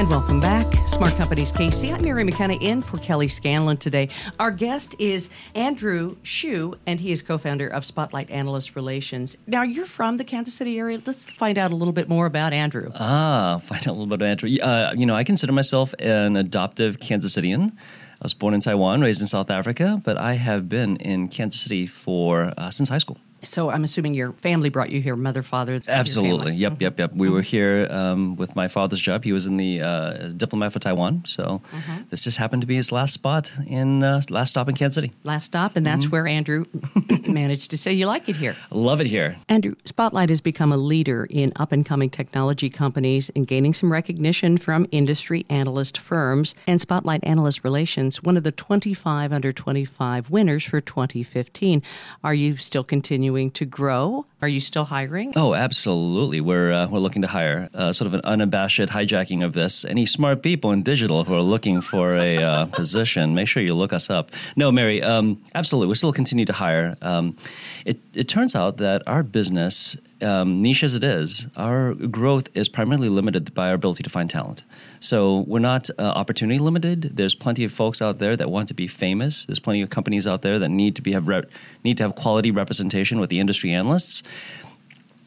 And 0.00 0.08
welcome 0.08 0.40
back, 0.40 0.66
Smart 0.88 1.14
Companies 1.16 1.52
KC. 1.52 1.92
I'm 1.92 2.02
Mary 2.02 2.24
McKenna 2.24 2.54
in 2.54 2.80
for 2.80 2.96
Kelly 2.96 3.28
Scanlon 3.28 3.76
today. 3.76 4.08
Our 4.38 4.50
guest 4.50 4.94
is 4.98 5.28
Andrew 5.54 6.16
Hsu, 6.24 6.78
and 6.86 6.98
he 6.98 7.12
is 7.12 7.20
co 7.20 7.36
founder 7.36 7.68
of 7.68 7.84
Spotlight 7.84 8.30
Analyst 8.30 8.74
Relations. 8.74 9.36
Now, 9.46 9.60
you're 9.62 9.84
from 9.84 10.16
the 10.16 10.24
Kansas 10.24 10.54
City 10.54 10.78
area. 10.78 11.02
Let's 11.04 11.28
find 11.28 11.58
out 11.58 11.70
a 11.70 11.76
little 11.76 11.92
bit 11.92 12.08
more 12.08 12.24
about 12.24 12.54
Andrew. 12.54 12.90
Ah, 12.94 13.58
find 13.62 13.82
out 13.82 13.88
a 13.88 13.92
little 13.92 14.06
bit 14.06 14.14
about 14.14 14.28
Andrew. 14.28 14.48
Uh, 14.62 14.94
you 14.96 15.04
know, 15.04 15.14
I 15.14 15.22
consider 15.22 15.52
myself 15.52 15.94
an 15.98 16.34
adoptive 16.34 16.98
Kansas 16.98 17.36
Citian. 17.36 17.70
I 17.70 18.22
was 18.22 18.32
born 18.32 18.54
in 18.54 18.60
Taiwan, 18.60 19.02
raised 19.02 19.20
in 19.20 19.26
South 19.26 19.50
Africa, 19.50 20.00
but 20.02 20.16
I 20.16 20.32
have 20.32 20.66
been 20.66 20.96
in 20.96 21.28
Kansas 21.28 21.60
City 21.60 21.86
for 21.86 22.54
uh, 22.56 22.70
since 22.70 22.88
high 22.88 22.96
school. 22.96 23.18
So 23.44 23.70
I'm 23.70 23.84
assuming 23.84 24.14
your 24.14 24.32
family 24.32 24.68
brought 24.68 24.90
you 24.90 25.00
here, 25.00 25.16
mother, 25.16 25.42
father. 25.42 25.80
Absolutely. 25.88 26.52
Yep, 26.54 26.72
mm-hmm. 26.72 26.82
yep, 26.82 26.98
yep. 26.98 27.14
We 27.14 27.26
mm-hmm. 27.26 27.34
were 27.36 27.42
here 27.42 27.86
um, 27.90 28.36
with 28.36 28.54
my 28.54 28.68
father's 28.68 29.00
job. 29.00 29.24
He 29.24 29.32
was 29.32 29.46
in 29.46 29.56
the 29.56 29.80
uh, 29.80 30.28
diplomat 30.36 30.72
for 30.72 30.78
Taiwan, 30.78 31.22
so 31.24 31.62
mm-hmm. 31.70 32.02
this 32.10 32.24
just 32.24 32.36
happened 32.36 32.62
to 32.62 32.66
be 32.66 32.76
his 32.76 32.92
last 32.92 33.14
spot 33.14 33.52
in 33.66 34.02
uh, 34.02 34.20
last 34.28 34.50
stop 34.50 34.68
in 34.68 34.74
Kansas 34.74 34.94
City. 34.94 35.12
Last 35.24 35.46
stop, 35.46 35.76
and 35.76 35.86
that's 35.86 36.04
mm-hmm. 36.04 36.10
where 36.10 36.26
Andrew 36.26 36.64
managed 37.26 37.70
to 37.70 37.78
say 37.78 37.92
you 37.92 38.06
like 38.06 38.28
it 38.28 38.36
here. 38.36 38.56
Love 38.70 39.00
it 39.00 39.06
here. 39.06 39.36
Andrew, 39.48 39.74
Spotlight 39.84 40.28
has 40.28 40.40
become 40.40 40.72
a 40.72 40.76
leader 40.76 41.26
in 41.30 41.52
up 41.56 41.72
and 41.72 41.86
coming 41.86 42.10
technology 42.10 42.68
companies 42.68 43.30
and 43.34 43.46
gaining 43.46 43.72
some 43.74 43.90
recognition 43.90 44.58
from 44.58 44.86
industry 44.92 45.46
analyst 45.48 45.98
firms. 45.98 46.54
And 46.66 46.80
Spotlight 46.80 47.24
Analyst 47.24 47.64
Relations, 47.64 48.22
one 48.22 48.36
of 48.36 48.42
the 48.42 48.52
25 48.52 49.32
under 49.32 49.52
25 49.52 50.30
winners 50.30 50.64
for 50.64 50.80
2015. 50.80 51.82
Are 52.22 52.34
you 52.34 52.56
still 52.56 52.84
continuing? 52.84 53.29
Continuing 53.30 53.50
to 53.52 53.64
grow. 53.64 54.26
Are 54.42 54.48
you 54.48 54.60
still 54.60 54.84
hiring? 54.84 55.32
Oh, 55.36 55.54
absolutely. 55.54 56.40
We're 56.40 56.72
uh, 56.72 56.88
we're 56.88 56.98
looking 56.98 57.22
to 57.22 57.28
hire 57.28 57.68
uh, 57.74 57.92
sort 57.92 58.06
of 58.06 58.14
an 58.14 58.22
unabashed 58.24 58.88
hijacking 58.88 59.44
of 59.44 59.52
this. 59.52 59.84
Any 59.84 60.06
smart 60.06 60.42
people 60.42 60.72
in 60.72 60.82
digital 60.82 61.24
who 61.24 61.34
are 61.34 61.42
looking 61.42 61.80
for 61.80 62.16
a 62.16 62.38
uh, 62.38 62.66
position, 62.80 63.34
make 63.34 63.48
sure 63.48 63.62
you 63.62 63.74
look 63.74 63.92
us 63.92 64.10
up. 64.10 64.30
No, 64.56 64.72
Mary, 64.72 65.02
um, 65.02 65.40
absolutely. 65.54 65.88
We 65.88 65.94
still 65.94 66.12
continue 66.12 66.44
to 66.44 66.52
hire. 66.52 66.96
Um, 67.02 67.36
it 67.84 67.98
it 68.14 68.28
turns 68.28 68.56
out 68.56 68.78
that 68.78 69.02
our 69.06 69.22
business 69.22 69.96
um, 70.22 70.62
niche 70.62 70.84
as 70.84 70.94
it 70.94 71.04
is, 71.04 71.48
our 71.56 71.94
growth 71.94 72.48
is 72.54 72.68
primarily 72.68 73.08
limited 73.08 73.54
by 73.54 73.68
our 73.68 73.74
ability 73.74 74.02
to 74.02 74.10
find 74.10 74.28
talent. 74.28 74.64
So 75.00 75.40
we're 75.46 75.58
not 75.58 75.88
uh, 75.98 76.02
opportunity 76.02 76.58
limited. 76.58 77.16
There's 77.16 77.34
plenty 77.34 77.64
of 77.64 77.72
folks 77.72 78.02
out 78.02 78.18
there 78.18 78.36
that 78.36 78.50
want 78.50 78.68
to 78.68 78.74
be 78.74 78.86
famous. 78.86 79.46
There's 79.46 79.60
plenty 79.60 79.82
of 79.82 79.90
companies 79.90 80.26
out 80.26 80.42
there 80.42 80.58
that 80.58 80.68
need 80.68 80.96
to 80.96 81.02
be 81.02 81.12
have 81.12 81.28
rep, 81.28 81.50
need 81.84 81.96
to 81.98 82.02
have 82.02 82.14
quality 82.14 82.50
representation 82.50 83.20
with 83.20 83.30
the 83.30 83.40
industry 83.40 83.72
analysts. 83.72 84.22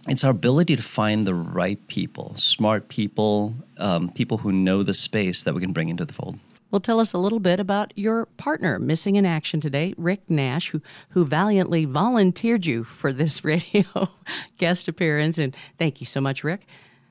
It's 0.08 0.24
our 0.24 0.32
ability 0.32 0.76
to 0.76 0.84
find 0.84 1.26
the 1.26 1.34
right 1.34 1.86
people, 1.88 2.34
smart 2.36 2.90
people, 2.90 3.56
um, 3.78 4.10
people 4.10 4.40
who 4.40 4.52
know 4.52 4.84
the 4.84 4.94
space 4.94 5.44
that 5.44 5.54
we 5.54 5.62
can 5.62 5.72
bring 5.72 5.88
into 5.88 6.04
the 6.04 6.14
fold. 6.14 6.40
Well, 6.74 6.80
tell 6.80 7.00
us 7.00 7.14
a 7.14 7.20
little 7.20 7.40
bit 7.40 7.60
about 7.60 7.94
your 7.96 8.26
partner 8.26 8.80
missing 8.80 9.16
in 9.16 9.28
action 9.28 9.62
today, 9.62 9.94
Rick 9.96 10.28
Nash, 10.28 10.72
who, 10.72 10.82
who 11.10 11.24
valiantly 11.24 11.86
volunteered 11.86 12.66
you 12.66 12.84
for 12.84 13.14
this 13.14 13.46
radio 13.46 14.10
guest 14.58 14.88
appearance. 14.88 15.38
And 15.38 15.56
thank 15.78 16.02
you 16.02 16.08
so 16.08 16.20
much, 16.20 16.44
Rick. 16.44 16.66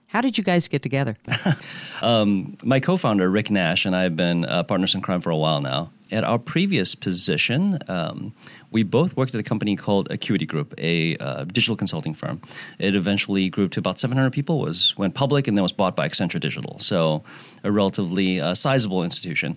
How 0.08 0.20
did 0.20 0.36
you 0.36 0.42
guys 0.42 0.66
get 0.66 0.82
together? 0.82 1.16
um, 2.02 2.58
my 2.64 2.80
co 2.80 2.96
founder, 2.96 3.30
Rick 3.30 3.52
Nash, 3.52 3.86
and 3.86 3.94
I 3.94 4.02
have 4.02 4.16
been 4.16 4.44
uh, 4.46 4.64
partners 4.64 4.96
in 4.96 5.00
crime 5.00 5.20
for 5.20 5.30
a 5.30 5.36
while 5.36 5.60
now. 5.60 5.92
At 6.12 6.24
our 6.24 6.38
previous 6.38 6.94
position, 6.94 7.78
um, 7.88 8.34
we 8.70 8.82
both 8.82 9.16
worked 9.16 9.34
at 9.34 9.40
a 9.40 9.42
company 9.42 9.76
called 9.76 10.10
Acquity 10.10 10.44
Group, 10.44 10.74
a 10.76 11.16
uh, 11.16 11.44
digital 11.44 11.74
consulting 11.74 12.12
firm. 12.12 12.42
It 12.78 12.94
eventually 12.94 13.48
grew 13.48 13.66
to 13.68 13.80
about 13.80 13.98
700 13.98 14.30
people, 14.30 14.60
was 14.60 14.94
went 14.98 15.14
public, 15.14 15.48
and 15.48 15.56
then 15.56 15.62
was 15.62 15.72
bought 15.72 15.96
by 15.96 16.06
Accenture 16.06 16.38
Digital. 16.38 16.78
So, 16.80 17.24
a 17.64 17.72
relatively 17.72 18.42
uh, 18.42 18.54
sizable 18.54 19.02
institution. 19.02 19.56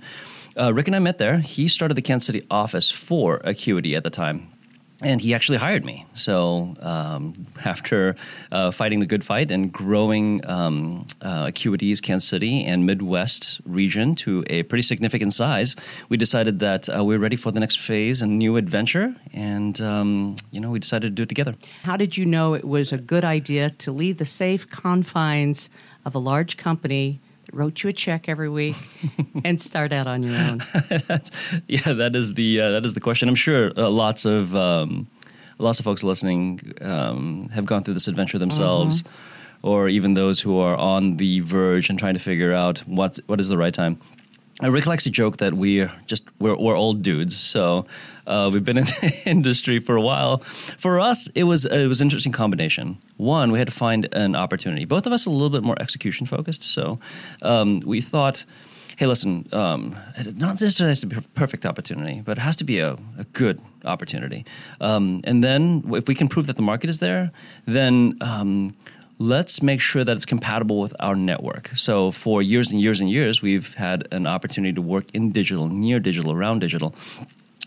Uh, 0.58 0.74
Rick 0.74 0.88
and 0.88 0.96
I 0.96 1.00
met 1.00 1.18
there. 1.18 1.40
He 1.40 1.68
started 1.68 1.96
the 1.96 2.02
Kansas 2.02 2.28
City 2.28 2.44
office 2.50 2.90
for 2.90 3.42
Acquity 3.44 3.94
at 3.94 4.04
the 4.04 4.10
time 4.10 4.55
and 5.02 5.22
he 5.22 5.34
actually 5.34 5.58
hired 5.58 5.84
me. 5.84 6.06
So 6.14 6.74
um, 6.80 7.48
after 7.66 8.16
uh, 8.52 8.72
fighting 8.72 9.00
the 9.00 9.06
good 9.06 9.24
fight 9.24 9.52
and 9.52 9.72
growing 9.72 10.46
um, 10.50 11.06
uh, 11.22 11.48
Acquity's 11.48 12.02
Kansas 12.02 12.30
City 12.30 12.64
and 12.64 12.86
Midwest 12.86 13.62
region 13.66 14.16
to 14.16 14.44
a 14.48 14.64
pretty 14.64 14.82
significant 14.82 15.34
size, 15.34 15.76
we 16.10 16.18
decided 16.18 16.60
that 16.60 16.88
uh, 16.88 17.04
we 17.04 17.16
are 17.16 17.20
ready 17.20 17.36
for 17.36 17.52
the 17.52 17.60
next 17.60 17.80
phase 17.80 18.22
and 18.22 18.40
new 18.40 18.56
adventure. 18.56 19.16
And 19.34 19.80
um, 19.82 20.36
you 20.52 20.60
know, 20.60 20.70
we 20.70 20.80
decided 20.80 21.08
to 21.08 21.16
do 21.16 21.24
it 21.24 21.30
together. 21.30 21.56
How 21.84 21.98
did 21.98 22.18
you 22.18 22.26
know 22.26 22.54
it 22.54 22.66
was 22.66 22.92
a 22.92 22.98
good 22.98 23.26
idea 23.26 23.72
to 23.72 23.92
leave 23.92 24.18
the 24.18 24.26
safe 24.26 24.70
confines 24.70 25.70
of 26.06 26.16
a 26.16 26.20
large 26.20 26.56
company 26.56 27.20
wrote 27.56 27.82
you 27.82 27.90
a 27.90 27.94
check 27.94 28.28
every 28.28 28.50
week 28.50 28.76
and 29.44 29.60
start 29.60 29.92
out 29.94 30.08
on 30.08 30.22
your 30.22 30.36
own? 30.36 30.62
yeah, 31.68 31.94
that 31.94 32.12
is 32.16 32.34
the 32.36 32.62
uh, 32.62 32.72
that 32.72 32.86
is 32.86 32.94
the 32.94 33.00
question. 33.00 33.30
I'm 33.30 33.36
sure 33.36 33.72
uh, 33.78 33.90
lots 33.90 34.26
of 34.26 34.56
um, 34.56 35.08
lots 35.58 35.80
of 35.80 35.86
folks 35.86 36.04
listening 36.04 36.74
um, 36.82 37.50
have 37.50 37.66
gone 37.66 37.84
through 37.84 37.96
this 37.96 38.08
adventure 38.08 38.38
themselves, 38.38 39.04
mm-hmm. 39.04 39.68
or 39.68 39.88
even 39.88 40.14
those 40.14 40.40
who 40.42 40.60
are 40.60 40.76
on 40.76 41.18
the 41.18 41.40
verge 41.40 41.90
and 41.90 41.98
trying 41.98 42.14
to 42.14 42.20
figure 42.20 42.54
out 42.54 42.80
what 42.80 43.20
what 43.28 43.40
is 43.40 43.50
the 43.50 43.58
right 43.58 43.74
time. 43.74 44.00
Rick 44.64 44.86
likes 44.86 45.04
to 45.04 45.12
joke 45.12 45.38
that 45.38 45.54
we 45.54 45.88
just 46.06 46.28
we're, 46.40 46.56
we're 46.56 46.78
old 46.78 47.02
dudes, 47.02 47.36
so 47.36 47.86
uh, 48.26 48.50
we've 48.52 48.64
been 48.64 48.78
in 48.78 48.86
the 49.02 49.22
industry 49.26 49.80
for 49.80 49.98
a 49.98 50.02
while. 50.02 50.38
For 50.38 51.00
us, 51.00 51.28
it 51.36 51.44
was 51.44 51.66
it 51.66 51.88
was 51.88 52.00
an 52.00 52.06
interesting 52.06 52.32
combination. 52.32 52.98
One, 53.18 53.52
we 53.52 53.60
had 53.60 53.68
to 53.68 53.74
find 53.74 54.08
an 54.14 54.36
opportunity. 54.36 54.86
Both 54.86 55.06
of 55.06 55.14
us 55.14 55.26
a 55.26 55.30
little 55.30 55.50
bit 55.50 55.64
more 55.64 55.76
execution 55.80 56.26
focused, 56.26 56.64
so 56.64 57.00
um, 57.42 57.82
we 57.82 58.00
thought, 58.00 58.46
hey, 58.98 59.08
listen, 59.08 59.48
um, 59.52 59.98
not 60.36 60.62
necessarily 60.62 60.92
has 60.92 61.02
to 61.02 61.08
be 61.08 61.18
a 61.18 61.22
perfect 61.22 61.66
opportunity, 61.66 62.22
but 62.22 62.38
it 62.38 62.42
has 62.42 62.56
to 62.58 62.64
be 62.64 62.80
a, 62.80 62.94
a 63.18 63.26
good 63.34 63.62
opportunity. 63.84 64.46
Um, 64.80 65.20
and 65.26 65.44
then, 65.44 65.84
if 65.90 66.08
we 66.08 66.16
can 66.16 66.30
prove 66.30 66.48
that 66.48 66.56
the 66.56 66.62
market 66.62 66.90
is 66.90 67.00
there, 67.00 67.32
then 67.66 68.18
um, 68.22 68.74
let's 69.18 69.62
make 69.62 69.82
sure 69.82 70.04
that 70.04 70.16
it's 70.16 70.26
compatible 70.26 70.80
with 70.80 70.94
our 71.00 71.16
network. 71.16 71.70
So 71.70 72.12
for 72.12 72.42
years 72.42 72.72
and 72.72 72.82
years 72.82 73.02
and 73.02 73.10
years, 73.10 73.42
we've 73.42 73.74
had 73.76 74.08
an 74.12 74.28
opportunity 74.28 74.74
to 74.74 74.82
work 74.82 75.06
in 75.14 75.32
digital, 75.32 75.68
near 75.68 76.00
digital, 76.00 76.32
around 76.32 76.60
digital. 76.60 76.94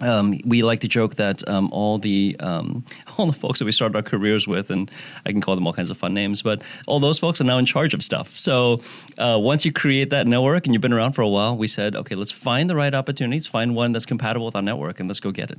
um, 0.00 0.38
we 0.44 0.62
like 0.62 0.80
to 0.80 0.88
joke 0.88 1.16
that 1.16 1.46
um, 1.48 1.70
all 1.72 1.98
the 1.98 2.36
um, 2.38 2.84
all 3.18 3.26
the 3.26 3.32
folks 3.32 3.58
that 3.58 3.64
we 3.64 3.72
started 3.72 3.96
our 3.96 4.02
careers 4.02 4.46
with, 4.46 4.70
and 4.70 4.90
I 5.26 5.32
can 5.32 5.40
call 5.40 5.54
them 5.54 5.66
all 5.66 5.72
kinds 5.72 5.90
of 5.90 5.98
fun 5.98 6.14
names, 6.14 6.42
but 6.42 6.62
all 6.86 7.00
those 7.00 7.18
folks 7.18 7.40
are 7.40 7.44
now 7.44 7.58
in 7.58 7.66
charge 7.66 7.94
of 7.94 8.02
stuff. 8.02 8.36
So 8.36 8.80
uh, 9.16 9.38
once 9.40 9.64
you 9.64 9.72
create 9.72 10.10
that 10.10 10.26
network 10.26 10.66
and 10.66 10.74
you've 10.74 10.82
been 10.82 10.92
around 10.92 11.12
for 11.12 11.22
a 11.22 11.28
while, 11.28 11.56
we 11.56 11.66
said, 11.66 11.96
okay, 11.96 12.14
let's 12.14 12.32
find 12.32 12.70
the 12.70 12.76
right 12.76 12.94
opportunities, 12.94 13.46
find 13.46 13.74
one 13.74 13.92
that's 13.92 14.06
compatible 14.06 14.46
with 14.46 14.56
our 14.56 14.62
network, 14.62 15.00
and 15.00 15.08
let's 15.08 15.20
go 15.20 15.32
get 15.32 15.50
it. 15.50 15.58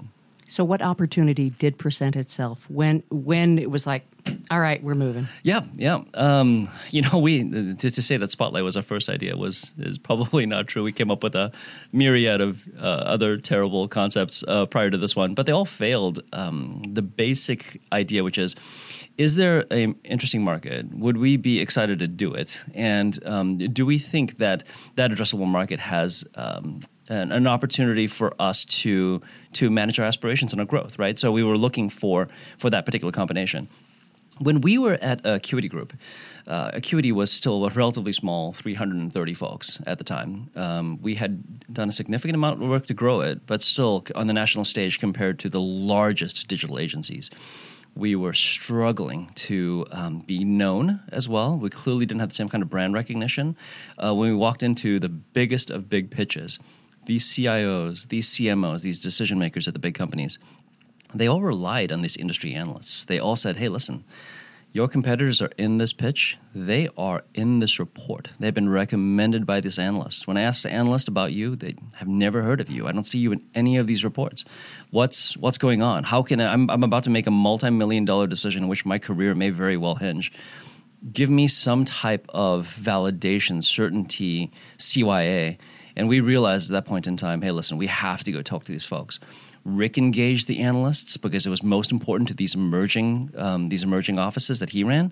So, 0.50 0.64
what 0.64 0.82
opportunity 0.82 1.52
did 1.52 1.78
present 1.78 2.16
itself 2.16 2.68
when 2.70 3.04
when 3.12 3.60
it 3.60 3.70
was 3.70 3.86
like, 3.86 4.04
all 4.50 4.60
right, 4.60 4.84
we're 4.84 4.96
moving? 4.96 5.28
Yeah, 5.44 5.62
yeah. 5.76 6.02
Um, 6.16 6.68
you 6.90 7.04
know, 7.04 7.20
we 7.20 7.44
to, 7.44 7.90
to, 7.90 8.02
say 8.02 8.18
that 8.18 8.32
Spotlight 8.32 8.64
was 8.64 8.76
our 8.76 8.82
first 8.82 9.10
idea 9.10 9.38
was 9.38 9.76
is 9.78 10.00
probably 10.00 10.48
not 10.48 10.66
true. 10.66 10.84
We 10.84 10.92
came 10.92 11.12
up 11.12 11.22
with 11.22 11.36
a 11.36 11.52
myriad 11.94 12.42
of 12.42 12.68
uh, 12.80 12.82
other 12.82 13.38
terrible 13.38 13.88
concepts 13.88 14.44
uh, 14.48 14.66
prior 14.66 14.90
to 14.90 14.98
this 14.98 15.16
one, 15.16 15.36
but 15.36 15.46
they 15.46 15.52
all 15.52 15.66
failed. 15.66 16.20
Um, 16.34 16.82
the 16.88 17.04
basic 17.04 17.80
idea, 17.94 18.24
which 18.24 18.40
is, 18.40 18.56
is 19.20 19.36
there 19.36 19.66
an 19.70 19.96
interesting 20.04 20.44
market? 20.44 20.92
Would 20.96 21.18
we 21.18 21.38
be 21.38 21.60
excited 21.60 22.00
to 22.00 22.08
do 22.08 22.34
it? 22.34 22.64
And 22.74 23.20
um, 23.26 23.58
do 23.58 23.86
we 23.86 24.00
think 24.00 24.38
that 24.38 24.64
that 24.96 25.12
addressable 25.12 25.48
market 25.48 25.80
has 25.80 26.26
um, 26.34 26.80
an, 27.10 27.32
an, 27.32 27.48
opportunity 27.48 28.08
for 28.08 28.34
us 28.40 28.66
to 28.66 29.22
to 29.54 29.70
manage 29.70 30.00
our 30.00 30.06
aspirations 30.06 30.54
and 30.54 30.60
our 30.60 30.66
growth, 30.66 31.00
right? 31.00 31.18
So 31.18 31.32
we 31.32 31.44
were 31.44 31.58
looking 31.58 31.90
for 31.90 32.28
for 32.58 32.70
that 32.70 32.86
particular 32.86 33.12
combination. 33.12 33.68
When 34.38 34.62
we 34.62 34.78
were 34.78 34.98
at 35.02 35.26
Acquity 35.26 35.68
Group, 35.68 35.92
uh, 36.48 36.72
Acquity 36.74 37.12
was 37.12 37.30
still 37.30 37.66
a 37.66 37.70
relatively 37.70 38.14
small, 38.14 38.54
330 38.54 39.34
folks 39.34 39.82
at 39.86 39.98
the 39.98 40.06
time. 40.06 40.50
Um, 40.56 41.02
we 41.02 41.16
had 41.16 41.74
done 41.74 41.90
a 41.90 41.92
significant 41.92 42.36
amount 42.36 42.64
of 42.64 42.70
work 42.70 42.86
to 42.86 42.94
grow 42.94 43.20
it, 43.20 43.46
but 43.46 43.62
still 43.62 44.06
on 44.16 44.28
the 44.28 44.34
national 44.34 44.64
stage 44.64 44.98
compared 44.98 45.40
to 45.40 45.50
the 45.50 45.60
largest 45.60 46.48
digital 46.48 46.80
agencies 46.80 47.30
we 47.96 48.16
were 48.16 48.34
struggling 48.34 49.30
to 49.36 49.86
um, 49.92 50.20
be 50.20 50.44
known 50.44 51.02
as 51.12 51.28
well. 51.28 51.58
We 51.58 51.70
clearly 51.70 52.06
didn't 52.06 52.22
have 52.22 52.30
the 52.30 52.36
same 52.36 52.50
kind 52.50 52.62
of 52.62 52.70
brand 52.70 52.94
recognition. 52.94 53.58
Uh, 53.98 54.14
when 54.16 54.30
we 54.30 54.36
walked 54.36 54.64
into 54.64 55.00
the 55.00 55.10
biggest 55.10 55.70
of 55.70 55.90
big 55.90 56.12
pitches, 56.12 56.60
these 57.10 57.26
CIOs, 57.26 58.10
these 58.10 58.30
CMOs, 58.30 58.84
these 58.84 59.00
decision 59.00 59.40
makers 59.40 59.68
at 59.68 59.74
the 59.74 59.80
big 59.80 59.96
companies, 59.96 60.38
they 61.12 61.28
all 61.28 61.42
relied 61.42 61.92
on 61.92 62.02
these 62.02 62.16
industry 62.16 62.54
analysts. 62.54 63.04
They 63.04 63.18
all 63.18 63.36
said, 63.36 63.58
hey, 63.58 63.68
listen, 63.68 64.04
your 64.74 64.88
competitors 64.88 65.42
are 65.42 65.50
in 65.58 65.80
this 65.80 65.92
pitch. 65.92 66.38
They 66.54 66.88
are 66.96 67.24
in 67.34 67.58
this 67.62 67.80
report. 67.80 68.28
They've 68.40 68.54
been 68.54 68.70
recommended 68.70 69.48
by 69.48 69.60
this 69.60 69.80
analyst. 69.80 70.28
When 70.28 70.38
I 70.38 70.42
ask 70.42 70.62
the 70.62 70.72
analyst 70.72 71.08
about 71.08 71.32
you, 71.32 71.56
they 71.56 71.74
have 71.96 72.08
never 72.08 72.44
heard 72.44 72.62
of 72.62 72.70
you. 72.70 72.88
I 72.88 72.92
don't 72.92 73.02
see 73.02 73.18
you 73.18 73.32
in 73.32 73.42
any 73.56 73.78
of 73.78 73.88
these 73.88 74.04
reports. 74.04 74.46
What's 74.92 75.36
what's 75.36 75.58
going 75.58 75.82
on? 75.82 76.04
How 76.04 76.22
can 76.22 76.40
I, 76.40 76.54
I'm, 76.54 76.70
I'm 76.70 76.84
about 76.84 77.06
to 77.06 77.10
make 77.10 77.26
a 77.26 77.32
multi-million 77.32 78.06
dollar 78.06 78.28
decision 78.28 78.62
in 78.62 78.70
which 78.70 78.86
my 78.86 79.00
career 79.00 79.34
may 79.34 79.50
very 79.50 79.78
well 79.78 79.96
hinge. 79.96 80.32
Give 81.12 81.32
me 81.32 81.48
some 81.48 81.86
type 81.86 82.28
of 82.30 82.68
validation, 82.68 83.64
certainty, 83.64 84.52
CYA 84.78 85.58
and 86.00 86.08
we 86.08 86.22
realized 86.22 86.72
at 86.72 86.74
that 86.74 86.86
point 86.86 87.08
in 87.08 87.18
time, 87.18 87.42
hey, 87.42 87.52
listen, 87.52 87.78
we 87.78 87.88
have 87.88 88.24
to 88.24 88.32
go 88.32 88.42
talk 88.42 88.64
to 88.64 88.72
these 88.72 88.86
folks. 88.86 89.20
Rick 89.66 89.98
engaged 89.98 90.48
the 90.48 90.60
analysts 90.60 91.18
because 91.18 91.46
it 91.46 91.50
was 91.50 91.62
most 91.62 91.92
important 91.92 92.30
to 92.30 92.34
these 92.34 92.56
emerging 92.56 93.32
um, 93.36 93.68
these 93.68 93.84
emerging 93.84 94.18
offices 94.18 94.62
that 94.62 94.70
he 94.70 94.86
ran. 94.86 95.12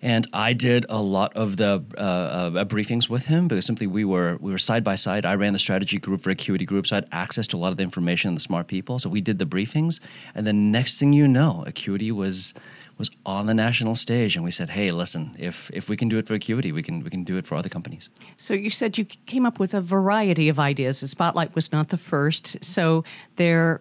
And 0.00 0.26
I 0.32 0.52
did 0.52 0.86
a 0.88 1.02
lot 1.02 1.36
of 1.36 1.56
the 1.56 1.84
uh, 1.96 2.00
uh, 2.00 2.64
briefings 2.64 3.08
with 3.08 3.26
him 3.26 3.48
because 3.48 3.66
simply 3.66 3.86
we 3.86 4.04
were 4.04 4.36
we 4.40 4.52
were 4.52 4.58
side 4.58 4.84
by 4.84 4.94
side. 4.94 5.26
I 5.26 5.34
ran 5.34 5.52
the 5.52 5.58
strategy 5.58 5.98
group 5.98 6.20
for 6.20 6.30
Acquity 6.30 6.64
Group, 6.64 6.86
so 6.86 6.96
I 6.96 6.98
had 6.98 7.08
access 7.10 7.46
to 7.48 7.56
a 7.56 7.58
lot 7.58 7.70
of 7.72 7.78
the 7.78 7.82
information 7.82 8.28
and 8.28 8.36
the 8.36 8.40
smart 8.40 8.68
people. 8.68 8.98
So 8.98 9.08
we 9.08 9.20
did 9.20 9.38
the 9.38 9.46
briefings, 9.46 9.98
and 10.34 10.46
the 10.46 10.52
next 10.52 10.98
thing 10.98 11.12
you 11.12 11.26
know, 11.26 11.64
Acquity 11.66 12.12
was 12.12 12.54
was 12.98 13.10
on 13.24 13.46
the 13.46 13.54
national 13.54 13.94
stage, 13.94 14.36
and 14.36 14.44
we 14.44 14.50
said, 14.50 14.70
"Hey, 14.70 14.92
listen, 14.92 15.34
if 15.38 15.70
if 15.72 15.88
we 15.88 15.96
can 15.96 16.08
do 16.08 16.18
it 16.18 16.26
for 16.26 16.34
Acquity, 16.34 16.70
we 16.70 16.82
can 16.82 17.02
we 17.02 17.10
can 17.10 17.24
do 17.24 17.36
it 17.36 17.46
for 17.46 17.56
other 17.56 17.68
companies." 17.68 18.10
So 18.36 18.54
you 18.54 18.70
said 18.70 18.98
you 18.98 19.04
came 19.04 19.46
up 19.46 19.58
with 19.58 19.74
a 19.74 19.80
variety 19.80 20.48
of 20.48 20.58
ideas. 20.58 21.00
The 21.00 21.08
Spotlight 21.08 21.54
was 21.54 21.72
not 21.72 21.88
the 21.88 21.98
first, 21.98 22.62
so 22.62 23.04
there 23.36 23.80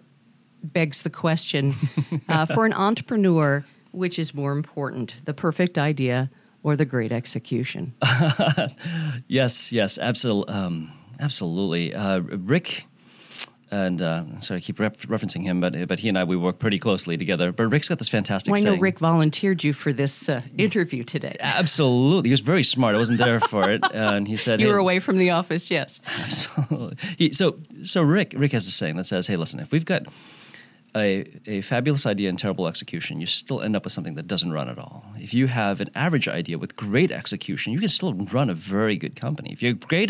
begs 0.64 1.02
the 1.02 1.10
question 1.10 1.76
uh, 2.30 2.46
for 2.46 2.66
an 2.66 2.74
entrepreneur: 2.74 3.66
which 3.98 4.20
is 4.20 4.34
more 4.34 4.52
important, 4.52 5.16
the 5.26 5.34
perfect 5.34 5.78
idea 5.78 6.30
or 6.64 6.76
the 6.76 6.86
great 6.86 7.12
execution? 7.12 7.94
yes, 9.28 9.72
yes, 9.72 9.98
absolutely, 9.98 10.54
um, 10.54 10.92
absolutely. 11.20 11.94
Uh, 11.94 12.20
Rick 12.20 12.86
and 13.70 14.02
uh, 14.02 14.40
sorry, 14.40 14.60
I 14.60 14.62
keep 14.62 14.80
ref- 14.80 15.08
referencing 15.08 15.44
him, 15.44 15.60
but 15.60 15.88
but 15.88 16.00
he 16.00 16.10
and 16.10 16.18
I 16.18 16.24
we 16.24 16.38
work 16.38 16.60
pretty 16.60 16.80
closely 16.80 17.18
together. 17.18 17.52
But 17.52 17.68
Rick's 17.68 17.90
got 17.90 17.98
this 17.98 18.08
fantastic. 18.10 18.54
Well, 18.54 18.62
I 18.62 18.64
know 18.64 18.72
saying. 18.72 18.82
Rick 18.82 19.00
volunteered 19.00 19.64
you 19.64 19.74
for 19.74 19.92
this 19.92 20.30
uh, 20.30 20.42
interview 20.58 21.04
today. 21.04 21.36
Absolutely, 21.42 22.30
he 22.30 22.34
was 22.34 22.40
very 22.40 22.64
smart. 22.64 22.96
I 22.96 22.98
wasn't 22.98 23.20
there 23.20 23.40
for 23.40 23.70
it, 23.70 23.84
and 23.94 24.28
he 24.28 24.38
said 24.38 24.60
you 24.62 24.68
hey, 24.68 24.72
were 24.72 24.80
away 24.80 25.00
from 25.00 25.18
the 25.18 25.32
office. 25.32 25.70
Yes, 25.70 26.00
absolutely. 26.18 26.98
He, 27.18 27.34
so 27.34 27.58
so 27.84 28.02
Rick 28.02 28.34
Rick 28.38 28.54
has 28.54 28.68
a 28.68 28.72
saying 28.72 28.96
that 28.98 29.06
says, 29.06 29.28
"Hey, 29.28 29.36
listen, 29.36 29.60
if 29.60 29.72
we've 29.72 29.86
got 29.86 30.04
a, 30.98 31.26
a 31.46 31.62
fabulous 31.62 32.06
idea 32.06 32.30
and 32.30 32.38
terrible 32.38 32.68
execution, 32.68 33.20
you 33.20 33.26
still 33.26 33.62
end 33.62 33.76
up 33.76 33.84
with 33.84 33.94
something 33.94 34.16
that 34.16 34.28
doesn't 34.28 34.52
run 34.52 34.68
at 34.70 34.80
all. 34.80 35.06
If 35.18 35.34
you 35.34 35.48
have 35.48 35.80
an 35.80 35.90
average 35.96 36.28
idea 36.28 36.58
with 36.58 36.76
great 36.76 37.12
execution, 37.12 37.74
you 37.74 37.80
can 37.80 37.90
still 37.90 38.14
run 38.14 38.50
a 38.50 38.54
very 38.54 38.98
good 38.98 39.16
company. 39.16 39.52
If 39.52 39.62
you 39.62 39.70
have 39.70 39.80
great, 39.88 40.10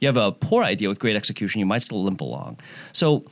you 0.00 0.08
have 0.08 0.16
a 0.16 0.32
poor 0.32 0.62
idea 0.62 0.88
with 0.88 0.98
great 0.98 1.16
execution, 1.16 1.58
you 1.58 1.66
might 1.66 1.82
still 1.82 2.02
limp 2.02 2.20
along. 2.20 2.60
So 2.92 3.24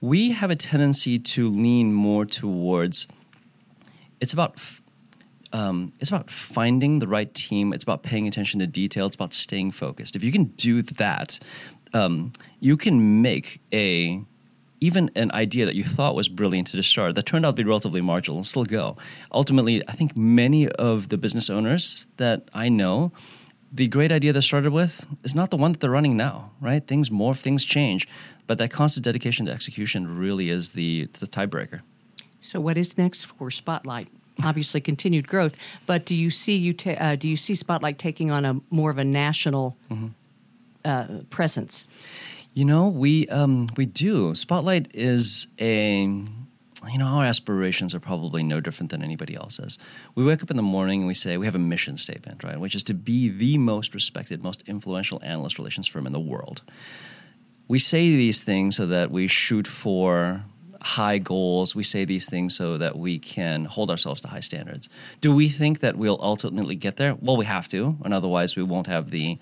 we 0.00 0.32
have 0.32 0.50
a 0.50 0.56
tendency 0.56 1.18
to 1.18 1.48
lean 1.48 1.92
more 1.92 2.24
towards. 2.24 3.06
It's 4.20 4.32
about. 4.32 4.60
Um, 5.50 5.94
it's 5.98 6.10
about 6.10 6.28
finding 6.28 6.98
the 6.98 7.08
right 7.08 7.32
team. 7.32 7.72
It's 7.72 7.82
about 7.82 8.02
paying 8.02 8.28
attention 8.28 8.60
to 8.60 8.66
detail. 8.66 9.06
It's 9.06 9.14
about 9.14 9.32
staying 9.32 9.70
focused. 9.70 10.14
If 10.14 10.22
you 10.22 10.30
can 10.30 10.44
do 10.44 10.82
that, 10.82 11.38
um, 11.94 12.34
you 12.60 12.76
can 12.76 13.22
make 13.22 13.62
a 13.72 14.22
even 14.80 15.10
an 15.16 15.32
idea 15.32 15.66
that 15.66 15.74
you 15.74 15.84
thought 15.84 16.14
was 16.14 16.28
brilliant 16.28 16.68
to 16.68 16.82
start 16.82 17.14
that 17.14 17.26
turned 17.26 17.44
out 17.44 17.56
to 17.56 17.62
be 17.62 17.68
relatively 17.68 18.00
marginal 18.00 18.38
and 18.38 18.46
still 18.46 18.64
go. 18.64 18.96
Ultimately, 19.32 19.86
I 19.88 19.92
think 19.92 20.16
many 20.16 20.68
of 20.68 21.08
the 21.08 21.18
business 21.18 21.50
owners 21.50 22.06
that 22.16 22.48
I 22.54 22.68
know, 22.68 23.12
the 23.72 23.88
great 23.88 24.12
idea 24.12 24.32
they 24.32 24.40
started 24.40 24.72
with 24.72 25.06
is 25.24 25.34
not 25.34 25.50
the 25.50 25.56
one 25.56 25.72
that 25.72 25.80
they're 25.80 25.90
running 25.90 26.16
now, 26.16 26.52
right? 26.60 26.86
Things 26.86 27.10
morph, 27.10 27.40
things 27.40 27.64
change, 27.64 28.08
but 28.46 28.58
that 28.58 28.70
constant 28.70 29.04
dedication 29.04 29.46
to 29.46 29.52
execution 29.52 30.18
really 30.18 30.50
is 30.50 30.72
the, 30.72 31.08
the 31.14 31.26
tiebreaker. 31.26 31.80
So, 32.40 32.60
what 32.60 32.76
is 32.76 32.96
next 32.96 33.26
for 33.26 33.50
Spotlight? 33.50 34.08
Obviously, 34.44 34.80
continued 34.80 35.26
growth, 35.26 35.56
but 35.86 36.06
do 36.06 36.14
you 36.14 36.30
see 36.30 36.54
you 36.54 36.72
ta- 36.72 36.92
uh, 36.92 37.16
do 37.16 37.28
you 37.28 37.36
see 37.36 37.56
Spotlight 37.56 37.98
taking 37.98 38.30
on 38.30 38.44
a 38.44 38.60
more 38.70 38.90
of 38.90 38.96
a 38.98 39.04
national 39.04 39.76
mm-hmm. 39.90 40.06
uh, 40.84 41.22
presence? 41.28 41.88
You 42.58 42.64
know, 42.64 42.88
we 42.88 43.28
um, 43.28 43.70
we 43.76 43.86
do. 43.86 44.34
Spotlight 44.34 44.92
is 44.92 45.46
a 45.60 46.02
you 46.02 46.98
know, 46.98 47.06
our 47.06 47.22
aspirations 47.22 47.94
are 47.94 48.00
probably 48.00 48.42
no 48.42 48.60
different 48.60 48.90
than 48.90 49.00
anybody 49.00 49.36
else's. 49.36 49.78
We 50.16 50.24
wake 50.24 50.42
up 50.42 50.50
in 50.50 50.56
the 50.56 50.62
morning 50.64 51.02
and 51.02 51.06
we 51.06 51.14
say 51.14 51.36
we 51.36 51.46
have 51.46 51.54
a 51.54 51.60
mission 51.60 51.96
statement, 51.96 52.42
right? 52.42 52.58
Which 52.58 52.74
is 52.74 52.82
to 52.84 52.94
be 52.94 53.28
the 53.28 53.58
most 53.58 53.94
respected, 53.94 54.42
most 54.42 54.64
influential 54.66 55.20
analyst 55.22 55.56
relations 55.56 55.86
firm 55.86 56.04
in 56.04 56.12
the 56.12 56.18
world. 56.18 56.62
We 57.68 57.78
say 57.78 58.16
these 58.16 58.42
things 58.42 58.74
so 58.74 58.86
that 58.86 59.12
we 59.12 59.28
shoot 59.28 59.68
for 59.68 60.42
high 60.82 61.18
goals. 61.18 61.76
We 61.76 61.84
say 61.84 62.04
these 62.04 62.28
things 62.28 62.56
so 62.56 62.76
that 62.76 62.98
we 62.98 63.20
can 63.20 63.66
hold 63.66 63.88
ourselves 63.88 64.20
to 64.22 64.28
high 64.28 64.40
standards. 64.40 64.88
Do 65.20 65.32
we 65.32 65.48
think 65.48 65.78
that 65.78 65.94
we'll 65.94 66.18
ultimately 66.20 66.74
get 66.74 66.96
there? 66.96 67.14
Well, 67.20 67.36
we 67.36 67.44
have 67.44 67.68
to, 67.68 67.98
and 68.04 68.12
otherwise 68.12 68.56
we 68.56 68.64
won't 68.64 68.88
have 68.88 69.10
the 69.10 69.38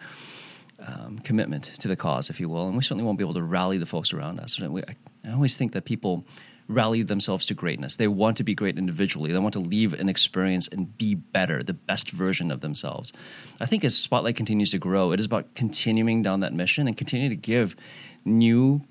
um, 0.78 1.18
commitment 1.20 1.64
to 1.64 1.88
the 1.88 1.96
cause, 1.96 2.30
if 2.30 2.40
you 2.40 2.48
will, 2.48 2.66
and 2.66 2.76
we 2.76 2.82
certainly 2.82 3.04
won't 3.04 3.18
be 3.18 3.24
able 3.24 3.34
to 3.34 3.42
rally 3.42 3.78
the 3.78 3.86
folks 3.86 4.12
around 4.12 4.40
us. 4.40 4.60
We, 4.60 4.82
I 5.24 5.32
always 5.32 5.56
think 5.56 5.72
that 5.72 5.84
people 5.84 6.24
rally 6.68 7.02
themselves 7.02 7.46
to 7.46 7.54
greatness. 7.54 7.96
They 7.96 8.08
want 8.08 8.36
to 8.38 8.44
be 8.44 8.54
great 8.54 8.76
individually. 8.76 9.32
They 9.32 9.38
want 9.38 9.52
to 9.54 9.60
leave 9.60 9.92
an 9.94 10.08
experience 10.08 10.66
and 10.68 10.96
be 10.98 11.14
better, 11.14 11.62
the 11.62 11.74
best 11.74 12.10
version 12.10 12.50
of 12.50 12.60
themselves. 12.60 13.12
I 13.60 13.66
think 13.66 13.84
as 13.84 13.96
Spotlight 13.96 14.36
continues 14.36 14.72
to 14.72 14.78
grow, 14.78 15.12
it 15.12 15.20
is 15.20 15.26
about 15.26 15.54
continuing 15.54 16.22
down 16.22 16.40
that 16.40 16.52
mission 16.52 16.88
and 16.88 16.96
continuing 16.96 17.30
to 17.30 17.36
give 17.36 17.76
new 18.24 18.82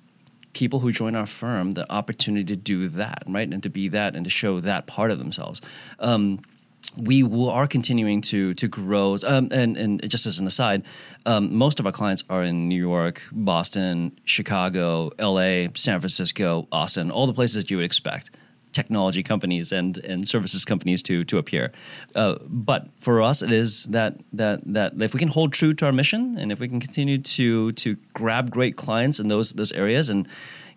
people 0.54 0.80
who 0.80 0.92
join 0.92 1.16
our 1.16 1.26
firm 1.26 1.72
the 1.72 1.92
opportunity 1.92 2.46
to 2.46 2.56
do 2.56 2.88
that, 2.88 3.24
right, 3.28 3.54
and 3.54 3.62
to 3.62 3.70
be 3.70 3.90
that 3.90 4.16
and 4.16 4.24
to 4.24 4.30
show 4.30 4.62
that 4.62 4.88
part 4.88 5.12
of 5.12 5.20
themselves. 5.20 5.62
Um, 6.00 6.40
we 6.98 7.24
are 7.24 7.68
continuing 7.68 8.22
to 8.22 8.54
to 8.56 8.68
grow. 8.68 9.18
Um, 9.26 9.50
and, 9.52 9.78
and 9.78 10.10
just 10.10 10.26
as 10.26 10.40
an 10.40 10.48
aside, 10.48 10.86
um, 11.26 11.56
most 11.56 11.80
of 11.80 11.86
our 11.86 11.92
clients 11.92 12.24
are 12.30 12.44
in 12.44 12.68
New 12.68 12.80
York, 12.80 13.22
Boston, 13.32 14.18
Chicago, 14.26 15.12
L.A., 15.20 15.70
San 15.76 16.00
Francisco, 16.00 16.68
Austin, 16.72 17.12
all 17.12 17.28
the 17.28 17.34
places 17.34 17.64
that 17.64 17.72
you 17.72 17.78
would 17.78 17.86
expect 17.86 18.32
technology 18.76 19.24
companies 19.24 19.72
and, 19.72 19.98
and 20.00 20.28
services 20.28 20.66
companies 20.66 21.02
to 21.04 21.24
to 21.24 21.38
appear. 21.38 21.72
Uh, 22.14 22.36
but 22.48 22.90
for 23.00 23.22
us, 23.22 23.42
it 23.42 23.52
is 23.52 23.86
that 23.86 24.18
that 24.34 24.60
that 24.66 25.02
if 25.02 25.14
we 25.14 25.20
can 25.20 25.30
hold 25.30 25.54
true 25.54 25.74
to 25.74 25.86
our 25.86 25.94
mission 25.94 26.38
and 26.38 26.52
if 26.52 26.60
we 26.60 26.68
can 26.68 26.80
continue 26.80 27.18
to 27.18 27.72
to 27.72 27.96
grab 28.14 28.52
great 28.52 28.76
clients 28.76 29.20
in 29.20 29.30
those 29.30 29.54
those 29.54 29.72
areas 29.72 30.10
and 30.10 30.28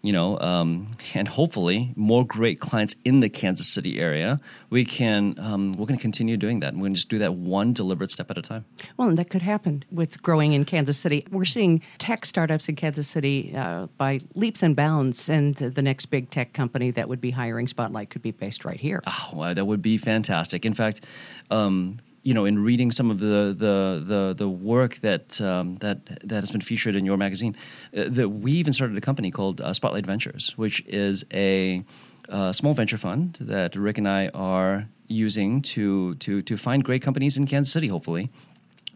you 0.02 0.12
know, 0.12 0.38
um, 0.38 0.86
and 1.14 1.26
hopefully 1.26 1.92
more 1.96 2.24
great 2.24 2.60
clients 2.60 2.94
in 3.04 3.20
the 3.20 3.28
Kansas 3.28 3.66
City 3.66 3.98
area, 3.98 4.38
we 4.70 4.84
can 4.84 5.34
um, 5.38 5.72
we're 5.72 5.86
going 5.86 5.96
to 5.96 6.02
continue 6.02 6.36
doing 6.36 6.60
that. 6.60 6.74
We're 6.74 6.80
going 6.80 6.94
to 6.94 6.98
just 6.98 7.08
do 7.08 7.18
that 7.18 7.34
one 7.34 7.72
deliberate 7.72 8.10
step 8.10 8.30
at 8.30 8.38
a 8.38 8.42
time. 8.42 8.64
Well, 8.96 9.08
and 9.08 9.18
that 9.18 9.30
could 9.30 9.42
happen 9.42 9.84
with 9.90 10.22
growing 10.22 10.52
in 10.52 10.64
Kansas 10.64 10.98
City. 10.98 11.26
We're 11.30 11.44
seeing 11.44 11.82
tech 11.98 12.26
startups 12.26 12.68
in 12.68 12.76
Kansas 12.76 13.08
City 13.08 13.54
uh, 13.56 13.86
by 13.96 14.20
leaps 14.34 14.62
and 14.62 14.76
bounds, 14.76 15.28
and 15.28 15.56
the 15.56 15.82
next 15.82 16.06
big 16.06 16.30
tech 16.30 16.52
company 16.52 16.90
that 16.92 17.08
would 17.08 17.20
be 17.20 17.32
hiring 17.32 17.66
Spotlight 17.66 18.10
could 18.10 18.22
be 18.22 18.30
based 18.30 18.64
right 18.64 18.78
here. 18.78 19.02
Oh, 19.06 19.52
that 19.52 19.66
would 19.66 19.82
be 19.82 19.98
fantastic. 19.98 20.64
In 20.64 20.74
fact. 20.74 21.04
Um, 21.50 21.98
you 22.22 22.34
know, 22.34 22.44
in 22.44 22.58
reading 22.58 22.90
some 22.90 23.10
of 23.10 23.18
the 23.18 23.54
the 23.56 24.02
the, 24.04 24.34
the 24.36 24.48
work 24.48 24.96
that 24.96 25.40
um, 25.40 25.76
that 25.76 26.06
that 26.28 26.40
has 26.40 26.50
been 26.50 26.60
featured 26.60 26.96
in 26.96 27.06
your 27.06 27.16
magazine, 27.16 27.56
uh, 27.96 28.04
that 28.08 28.28
we 28.28 28.52
even 28.52 28.72
started 28.72 28.96
a 28.96 29.00
company 29.00 29.30
called 29.30 29.60
uh, 29.60 29.72
Spotlight 29.72 30.06
Ventures, 30.06 30.54
which 30.56 30.84
is 30.86 31.24
a 31.32 31.84
uh, 32.28 32.52
small 32.52 32.74
venture 32.74 32.98
fund 32.98 33.38
that 33.40 33.74
Rick 33.76 33.98
and 33.98 34.08
I 34.08 34.28
are 34.28 34.88
using 35.08 35.62
to 35.62 36.14
to 36.16 36.42
to 36.42 36.56
find 36.56 36.84
great 36.84 37.02
companies 37.02 37.36
in 37.36 37.46
Kansas 37.46 37.72
City, 37.72 37.88
hopefully, 37.88 38.30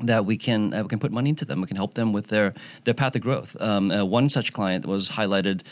that 0.01 0.25
we 0.27 0.37
can 0.37 0.75
uh, 0.75 0.83
we 0.83 0.89
can 0.89 0.99
put 0.99 1.13
money 1.13 1.31
into 1.31 1.45
them. 1.45 1.61
We 1.61 1.67
can 1.67 1.77
help 1.77 1.95
them 1.95 2.13
with 2.13 2.29
their 2.29 2.55
their 2.85 2.95
path 2.95 3.15
of 3.17 3.23
growth. 3.23 3.57
Um, 3.61 3.91
uh, 3.91 4.05
one 4.05 4.29
such 4.29 4.53
client 4.53 4.87
was 4.87 5.11
highlighted 5.11 5.63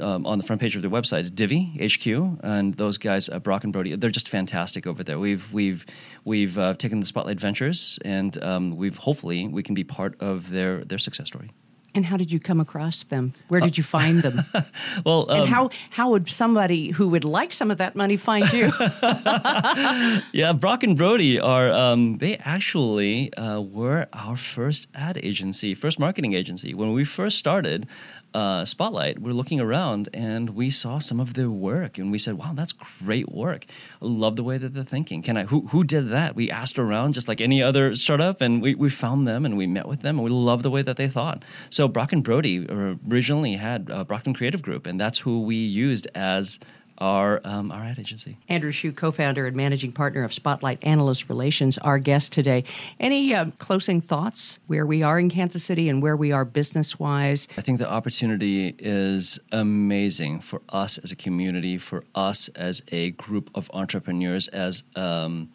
um, 0.00 0.26
on 0.26 0.38
the 0.38 0.44
front 0.44 0.60
page 0.60 0.76
of 0.76 0.82
their 0.82 0.90
website, 0.90 1.34
Divvy 1.34 1.76
HQ, 1.80 2.40
and 2.42 2.74
those 2.74 2.98
guys, 2.98 3.28
uh, 3.28 3.38
Brock 3.38 3.64
and 3.64 3.72
Brody, 3.72 3.94
they're 3.96 4.10
just 4.10 4.28
fantastic 4.28 4.86
over 4.86 5.04
there. 5.04 5.18
We've 5.18 5.52
we've 5.52 5.84
we've 6.24 6.58
uh, 6.58 6.74
taken 6.74 7.00
the 7.00 7.06
Spotlight 7.06 7.40
Ventures, 7.40 7.98
and 8.04 8.42
um, 8.42 8.72
we've 8.72 8.96
hopefully 8.96 9.46
we 9.46 9.62
can 9.62 9.74
be 9.74 9.84
part 9.84 10.20
of 10.20 10.50
their 10.50 10.84
their 10.84 10.98
success 10.98 11.28
story. 11.28 11.50
And 11.96 12.04
how 12.04 12.18
did 12.18 12.30
you 12.30 12.38
come 12.38 12.60
across 12.60 13.04
them? 13.04 13.32
Where 13.48 13.58
did 13.58 13.78
you 13.78 13.82
find 13.82 14.22
them? 14.22 14.44
well, 15.06 15.30
um, 15.30 15.40
and 15.40 15.48
how 15.48 15.70
how 15.88 16.10
would 16.10 16.28
somebody 16.28 16.90
who 16.90 17.08
would 17.08 17.24
like 17.24 17.54
some 17.54 17.70
of 17.70 17.78
that 17.78 17.96
money 17.96 18.18
find 18.18 18.52
you? 18.52 18.70
yeah, 20.32 20.52
Brock 20.52 20.82
and 20.82 20.94
Brody 20.94 21.40
are 21.40 21.72
um, 21.72 22.18
they 22.18 22.36
actually 22.36 23.32
uh, 23.38 23.62
were 23.62 24.08
our 24.12 24.36
first 24.36 24.88
ad 24.94 25.18
agency, 25.22 25.74
first 25.74 25.98
marketing 25.98 26.34
agency 26.34 26.74
when 26.74 26.92
we 26.92 27.02
first 27.02 27.38
started 27.38 27.86
uh, 28.34 28.64
Spotlight, 28.64 29.18
we're 29.18 29.32
looking 29.32 29.60
around 29.60 30.08
and 30.12 30.50
we 30.50 30.70
saw 30.70 30.98
some 30.98 31.20
of 31.20 31.34
their 31.34 31.50
work 31.50 31.98
and 31.98 32.10
we 32.10 32.18
said, 32.18 32.34
wow, 32.34 32.52
that's 32.54 32.72
great 32.72 33.30
work. 33.30 33.64
I 34.02 34.04
love 34.04 34.36
the 34.36 34.44
way 34.44 34.58
that 34.58 34.74
they're 34.74 34.84
thinking. 34.84 35.22
Can 35.22 35.36
I, 35.36 35.44
who, 35.44 35.68
who 35.68 35.84
did 35.84 36.10
that? 36.10 36.36
We 36.36 36.50
asked 36.50 36.78
around 36.78 37.14
just 37.14 37.28
like 37.28 37.40
any 37.40 37.62
other 37.62 37.96
startup 37.96 38.40
and 38.40 38.60
we, 38.60 38.74
we 38.74 38.90
found 38.90 39.26
them 39.26 39.44
and 39.44 39.56
we 39.56 39.66
met 39.66 39.88
with 39.88 40.00
them 40.00 40.18
and 40.18 40.24
we 40.24 40.30
love 40.30 40.62
the 40.62 40.70
way 40.70 40.82
that 40.82 40.96
they 40.96 41.08
thought. 41.08 41.44
So 41.70 41.88
Brock 41.88 42.12
and 42.12 42.22
Brody 42.22 42.66
originally 42.68 43.54
had 43.54 43.90
uh, 43.90 44.04
Brockton 44.04 44.34
Creative 44.34 44.60
Group 44.60 44.86
and 44.86 45.00
that's 45.00 45.20
who 45.20 45.42
we 45.42 45.56
used 45.56 46.08
as 46.14 46.60
our 46.98 47.40
um, 47.44 47.70
our 47.70 47.82
ad 47.82 47.98
agency. 47.98 48.36
Andrew 48.48 48.72
Hsu, 48.72 48.92
co-founder 48.92 49.46
and 49.46 49.56
managing 49.56 49.92
partner 49.92 50.24
of 50.24 50.32
Spotlight 50.32 50.78
Analyst 50.82 51.28
Relations, 51.28 51.78
our 51.78 51.98
guest 51.98 52.32
today. 52.32 52.64
Any 53.00 53.34
uh, 53.34 53.46
closing 53.58 54.00
thoughts 54.00 54.58
where 54.66 54.86
we 54.86 55.02
are 55.02 55.18
in 55.18 55.30
Kansas 55.30 55.64
City 55.64 55.88
and 55.88 56.02
where 56.02 56.16
we 56.16 56.32
are 56.32 56.44
business 56.44 56.98
wise? 56.98 57.48
I 57.56 57.60
think 57.60 57.78
the 57.78 57.90
opportunity 57.90 58.74
is 58.78 59.38
amazing 59.52 60.40
for 60.40 60.62
us 60.68 60.98
as 60.98 61.12
a 61.12 61.16
community, 61.16 61.78
for 61.78 62.04
us 62.14 62.48
as 62.48 62.82
a 62.92 63.10
group 63.12 63.50
of 63.54 63.70
entrepreneurs, 63.74 64.48
as 64.48 64.82
um, 64.94 65.50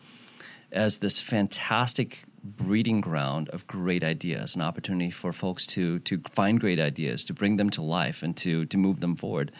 as 0.71 0.99
this 0.99 1.19
fantastic 1.19 2.23
breeding 2.43 3.01
ground 3.01 3.49
of 3.49 3.67
great 3.67 4.03
ideas, 4.03 4.55
an 4.55 4.61
opportunity 4.61 5.11
for 5.11 5.33
folks 5.33 5.65
to 5.65 5.99
to 5.99 6.21
find 6.31 6.59
great 6.59 6.79
ideas, 6.79 7.23
to 7.25 7.33
bring 7.33 7.57
them 7.57 7.69
to 7.69 7.81
life, 7.81 8.23
and 8.23 8.35
to 8.37 8.65
to 8.65 8.77
move 8.77 8.99
them 8.99 9.15
forward 9.15 9.51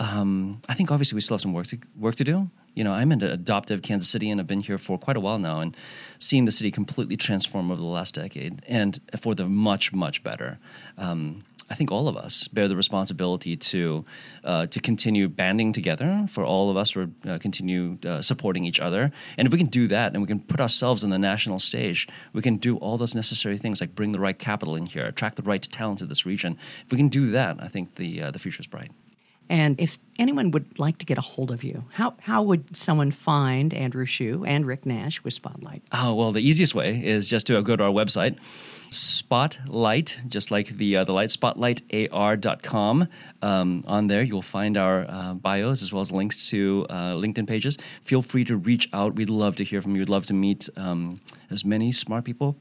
um, 0.00 0.62
I 0.68 0.74
think 0.74 0.90
obviously 0.90 1.14
we 1.14 1.20
still 1.20 1.36
have 1.36 1.42
some 1.42 1.52
work 1.52 1.66
to 1.68 1.78
work 1.96 2.16
to 2.16 2.24
do. 2.24 2.50
You 2.74 2.84
know, 2.84 2.92
I'm 2.92 3.12
an 3.12 3.22
adoptive 3.22 3.82
Kansas 3.82 4.08
City, 4.08 4.30
and 4.30 4.40
I've 4.40 4.46
been 4.46 4.60
here 4.60 4.78
for 4.78 4.96
quite 4.96 5.16
a 5.16 5.20
while 5.20 5.38
now, 5.38 5.60
and 5.60 5.76
seeing 6.18 6.46
the 6.46 6.52
city 6.52 6.70
completely 6.70 7.16
transform 7.16 7.70
over 7.70 7.80
the 7.80 7.86
last 7.86 8.14
decade, 8.14 8.62
and 8.66 8.98
for 9.20 9.34
the 9.34 9.44
much 9.44 9.92
much 9.92 10.22
better. 10.22 10.58
Um, 10.96 11.44
I 11.68 11.74
think 11.74 11.92
all 11.92 12.08
of 12.08 12.16
us 12.16 12.48
bear 12.48 12.66
the 12.66 12.76
responsibility 12.76 13.56
to 13.56 14.06
uh, 14.42 14.66
to 14.66 14.80
continue 14.80 15.28
banding 15.28 15.74
together. 15.74 16.24
For 16.28 16.46
all 16.46 16.70
of 16.70 16.78
us, 16.78 16.92
to 16.92 17.12
uh, 17.28 17.38
continue 17.38 17.98
uh, 18.06 18.22
supporting 18.22 18.64
each 18.64 18.80
other. 18.80 19.12
And 19.36 19.46
if 19.46 19.52
we 19.52 19.58
can 19.58 19.68
do 19.68 19.86
that, 19.88 20.14
and 20.14 20.22
we 20.22 20.26
can 20.26 20.40
put 20.40 20.60
ourselves 20.60 21.04
on 21.04 21.10
the 21.10 21.18
national 21.18 21.58
stage, 21.58 22.08
we 22.32 22.40
can 22.40 22.56
do 22.56 22.76
all 22.78 22.96
those 22.96 23.14
necessary 23.14 23.58
things 23.58 23.82
like 23.82 23.94
bring 23.94 24.12
the 24.12 24.20
right 24.20 24.38
capital 24.38 24.76
in 24.76 24.86
here, 24.86 25.04
attract 25.04 25.36
the 25.36 25.42
right 25.42 25.62
talent 25.62 25.98
to 25.98 26.06
this 26.06 26.24
region. 26.24 26.56
If 26.86 26.90
we 26.90 26.96
can 26.96 27.08
do 27.08 27.30
that, 27.32 27.58
I 27.60 27.68
think 27.68 27.96
the 27.96 28.22
uh, 28.22 28.30
the 28.30 28.38
future 28.38 28.62
is 28.62 28.66
bright. 28.66 28.92
And 29.50 29.80
if 29.80 29.98
anyone 30.16 30.52
would 30.52 30.78
like 30.78 30.98
to 30.98 31.04
get 31.04 31.18
a 31.18 31.20
hold 31.20 31.50
of 31.50 31.64
you, 31.64 31.84
how, 31.92 32.14
how 32.20 32.40
would 32.44 32.76
someone 32.76 33.10
find 33.10 33.74
Andrew 33.74 34.06
Hsu 34.06 34.44
and 34.46 34.64
Rick 34.64 34.86
Nash 34.86 35.24
with 35.24 35.34
Spotlight? 35.34 35.82
Oh, 35.90 36.14
well, 36.14 36.30
the 36.30 36.40
easiest 36.40 36.72
way 36.72 37.04
is 37.04 37.26
just 37.26 37.48
to 37.48 37.60
go 37.60 37.74
to 37.74 37.82
our 37.82 37.90
website, 37.90 38.38
Spotlight, 38.90 40.20
just 40.28 40.52
like 40.52 40.68
the, 40.68 40.98
uh, 40.98 41.04
the 41.04 41.12
light, 41.12 41.30
spotlightar.com. 41.30 43.08
Um, 43.42 43.84
on 43.88 44.06
there, 44.06 44.22
you'll 44.22 44.40
find 44.40 44.76
our 44.76 45.04
uh, 45.08 45.34
bios 45.34 45.82
as 45.82 45.92
well 45.92 46.00
as 46.00 46.12
links 46.12 46.48
to 46.50 46.86
uh, 46.88 47.14
LinkedIn 47.14 47.48
pages. 47.48 47.76
Feel 48.02 48.22
free 48.22 48.44
to 48.44 48.56
reach 48.56 48.88
out. 48.92 49.16
We'd 49.16 49.30
love 49.30 49.56
to 49.56 49.64
hear 49.64 49.82
from 49.82 49.96
you. 49.96 50.02
We'd 50.02 50.08
love 50.08 50.26
to 50.26 50.34
meet 50.34 50.68
um, 50.76 51.20
as 51.50 51.64
many 51.64 51.90
smart 51.90 52.24
people 52.24 52.56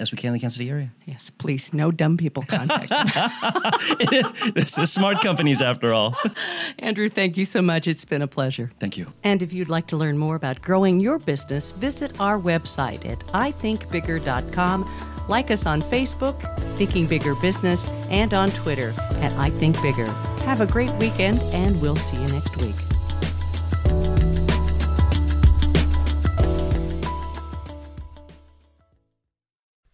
as 0.00 0.10
we 0.10 0.16
can 0.16 0.28
in 0.28 0.32
the 0.34 0.38
Kansas 0.40 0.56
City 0.56 0.70
area. 0.70 0.90
Yes, 1.06 1.30
please, 1.30 1.72
no 1.72 1.90
dumb 1.90 2.16
people 2.16 2.42
contact. 2.42 2.90
this 4.54 4.78
is 4.78 4.92
smart 4.92 5.20
companies 5.20 5.60
after 5.60 5.92
all. 5.92 6.16
Andrew, 6.78 7.08
thank 7.08 7.36
you 7.36 7.44
so 7.44 7.60
much. 7.62 7.86
It's 7.86 8.04
been 8.04 8.22
a 8.22 8.26
pleasure. 8.26 8.72
Thank 8.80 8.96
you. 8.96 9.06
And 9.22 9.42
if 9.42 9.52
you'd 9.52 9.68
like 9.68 9.86
to 9.88 9.96
learn 9.96 10.16
more 10.18 10.36
about 10.36 10.62
growing 10.62 11.00
your 11.00 11.18
business, 11.18 11.70
visit 11.72 12.18
our 12.20 12.38
website 12.38 13.04
at 13.08 13.20
ithinkbigger.com. 13.28 15.26
Like 15.28 15.50
us 15.50 15.66
on 15.66 15.82
Facebook, 15.82 16.58
Thinking 16.76 17.06
Bigger 17.06 17.34
Business, 17.36 17.88
and 18.08 18.34
on 18.34 18.48
Twitter 18.50 18.92
at 19.20 19.32
I 19.38 19.50
Think 19.50 19.80
Bigger. 19.80 20.10
Have 20.44 20.60
a 20.60 20.66
great 20.66 20.90
weekend, 20.94 21.38
and 21.52 21.80
we'll 21.80 21.96
see 21.96 22.16
you 22.16 22.26
next 22.28 22.56
week. 22.56 22.74